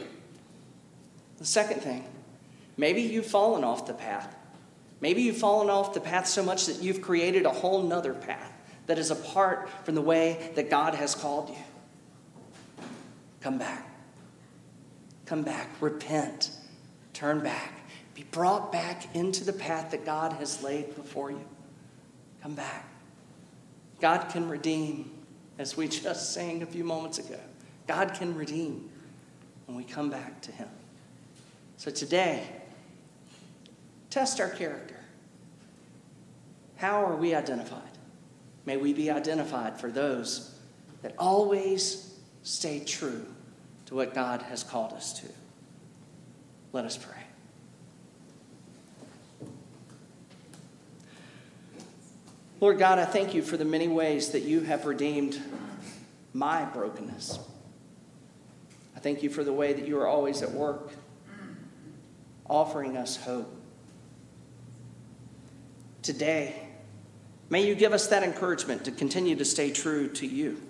The 1.39 1.45
second 1.45 1.81
thing, 1.81 2.05
maybe 2.77 3.03
you've 3.03 3.27
fallen 3.27 3.63
off 3.63 3.87
the 3.87 3.95
path. 3.95 4.35
Maybe 5.01 5.23
you've 5.23 5.37
fallen 5.37 5.71
off 5.71 5.95
the 5.95 6.01
path 6.01 6.27
so 6.27 6.43
much 6.43 6.67
that 6.67 6.83
you've 6.83 7.01
created 7.01 7.47
a 7.47 7.51
whole 7.51 7.83
nother 7.83 8.15
path 8.15 8.53
that 8.87 8.99
is 8.99 9.11
apart 9.11 9.69
from 9.85 9.95
the 9.95 10.03
way 10.03 10.51
that 10.57 10.71
God 10.71 10.95
has 10.95 11.15
called 11.15 11.51
you. 11.51 12.85
Come 13.41 13.59
back. 13.59 13.87
Come 15.27 15.43
back. 15.43 15.69
Repent. 15.81 16.51
Turn 17.13 17.41
back. 17.41 17.73
Be 18.15 18.25
brought 18.25 18.73
back 18.73 19.15
into 19.15 19.45
the 19.45 19.53
path 19.53 19.93
that 19.93 20.05
God 20.05 20.33
has 20.35 20.63
laid 20.63 20.97
before 20.97 21.31
you. 21.31 21.45
Come 22.43 22.55
back. 22.55 22.85
God 24.01 24.29
can 24.31 24.49
redeem, 24.49 25.11
as 25.59 25.77
we 25.77 25.89
just 25.89 26.33
sang 26.33 26.63
a 26.63 26.67
few 26.67 26.85
moments 26.85 27.19
ago. 27.19 27.41
God 27.87 28.15
can 28.15 28.35
redeem 28.35 28.89
when 29.67 29.77
we 29.77 29.85
come 29.85 30.11
back 30.11 30.41
to 30.43 30.53
Him. 30.53 30.69
So 31.77 31.91
today, 31.91 32.43
test 34.11 34.41
our 34.41 34.51
character. 34.51 34.97
How 36.77 37.05
are 37.05 37.17
we 37.17 37.35
identified? 37.35 37.83
May 38.67 38.77
we 38.77 38.93
be 38.93 39.11
identified 39.11 39.81
for 39.81 39.91
those 39.91 40.55
that 41.03 41.15
always 41.19 42.15
stay 42.43 42.81
true 42.81 43.27
to 43.87 43.95
what 43.95 44.15
God 44.15 44.43
has 44.43 44.63
called 44.63 44.93
us 44.93 45.19
to. 45.21 45.27
Let 46.73 46.85
us 46.85 46.97
pray. 46.97 47.18
Lord 52.61 52.79
God, 52.79 52.99
I 52.99 53.05
thank 53.05 53.35
you 53.35 53.43
for 53.43 53.57
the 53.57 53.65
many 53.65 53.87
ways 53.87 54.31
that 54.31 54.43
you 54.43 54.63
have 54.63 54.85
redeemed 54.85 55.41
my 56.33 56.65
brokenness. 56.65 57.39
I 58.97 59.01
thank 59.01 59.23
you 59.23 59.31
for 59.31 59.45
the 59.45 59.53
way 59.53 59.73
that 59.73 59.87
you 59.87 59.97
are 60.01 60.09
always 60.09 60.43
at 60.43 60.51
work, 60.51 60.91
offering 62.51 62.97
us 62.97 63.17
hope. 63.17 63.55
Today, 66.03 66.69
may 67.49 67.65
you 67.65 67.77
give 67.77 67.93
us 67.93 68.09
that 68.09 68.25
encouragement 68.25 68.85
to 68.87 68.91
continue 68.91 69.37
to 69.37 69.45
stay 69.45 69.71
true 69.71 70.09
to 70.15 70.27
you, 70.27 70.61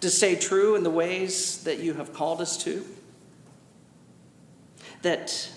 to 0.00 0.08
stay 0.08 0.36
true 0.36 0.74
in 0.74 0.84
the 0.84 0.90
ways 0.90 1.64
that 1.64 1.80
you 1.80 1.92
have 1.92 2.14
called 2.14 2.40
us 2.40 2.56
to, 2.64 2.82
that 5.02 5.50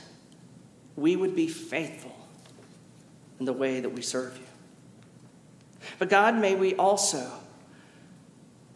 we 0.97 1.15
would 1.15 1.37
be 1.37 1.47
faithful 1.47 2.15
in 3.39 3.45
the 3.45 3.53
way 3.53 3.79
that 3.79 3.91
we 3.91 4.01
serve 4.01 4.35
you. 4.35 4.43
But 5.99 6.09
God, 6.09 6.35
may 6.35 6.55
we 6.55 6.75
also, 6.75 7.31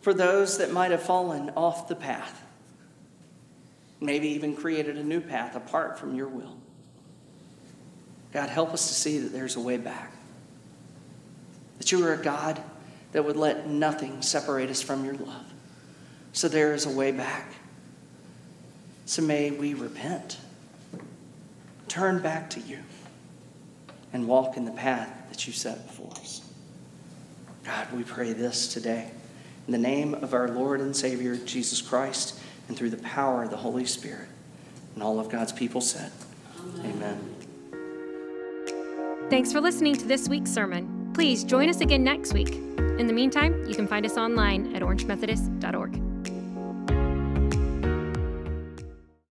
for 0.02 0.14
those 0.14 0.58
that 0.58 0.72
might 0.72 0.92
have 0.92 1.04
fallen 1.04 1.52
off 1.52 1.88
the 1.88 1.96
path, 1.96 2.44
maybe 4.02 4.30
even 4.30 4.56
created 4.56 4.98
a 4.98 5.04
new 5.04 5.20
path 5.20 5.56
apart 5.56 6.00
from 6.00 6.16
your 6.16 6.28
will, 6.28 6.58
God, 8.32 8.50
help 8.50 8.74
us 8.74 8.88
to 8.88 8.94
see 8.94 9.20
that 9.20 9.34
there's 9.34 9.56
a 9.56 9.60
way 9.60 9.78
back. 9.78 10.12
That 11.80 11.92
you 11.92 12.06
are 12.06 12.14
a 12.14 12.24
God 12.24 12.62
that 13.12 13.26
would 13.26 13.38
let 13.38 13.68
nothing 13.68 14.22
separate 14.22 14.70
us 14.70 14.82
from 14.82 15.04
your 15.04 15.16
love. 15.16 15.46
So 16.34 16.48
there 16.48 16.74
is 16.74 16.86
a 16.86 16.92
way 16.92 17.12
back. 17.12 17.52
So 19.06 19.24
may 19.24 19.50
we 19.50 19.74
repent, 19.74 20.38
turn 21.88 22.20
back 22.20 22.52
to 22.52 22.60
you, 22.60 22.80
and 24.14 24.28
walk 24.28 24.56
in 24.56 24.66
the 24.66 24.72
path 24.72 25.12
that 25.30 25.48
you 25.48 25.54
set 25.54 25.88
before 25.88 26.12
us. 26.12 26.49
God, 27.70 27.92
we 27.94 28.02
pray 28.02 28.34
this 28.34 28.68
today. 28.74 29.12
In 29.68 29.72
the 29.72 29.78
name 29.78 30.16
of 30.16 30.34
our 30.34 30.48
Lord 30.48 30.82
and 30.82 30.96
Savior, 30.96 31.36
Jesus 31.36 31.84
Christ, 31.84 32.40
and 32.68 32.76
through 32.76 32.90
the 32.90 32.98
power 32.98 33.44
of 33.44 33.52
the 33.52 33.58
Holy 33.58 33.86
Spirit. 33.86 34.28
And 34.96 35.04
all 35.04 35.20
of 35.20 35.30
God's 35.30 35.52
people 35.52 35.80
said, 35.80 36.12
Amen. 36.80 37.20
Amen. 37.72 39.30
Thanks 39.30 39.52
for 39.52 39.62
listening 39.62 39.94
to 39.98 40.08
this 40.08 40.28
week's 40.28 40.50
sermon. 40.50 41.12
Please 41.14 41.44
join 41.44 41.70
us 41.70 41.82
again 41.82 42.04
next 42.04 42.34
week. 42.34 42.56
In 42.56 43.06
the 43.06 43.14
meantime, 43.14 43.64
you 43.68 43.76
can 43.76 43.88
find 43.88 44.04
us 44.04 44.18
online 44.18 44.76
at 44.76 44.82
orangemethodist.org. 44.82 46.09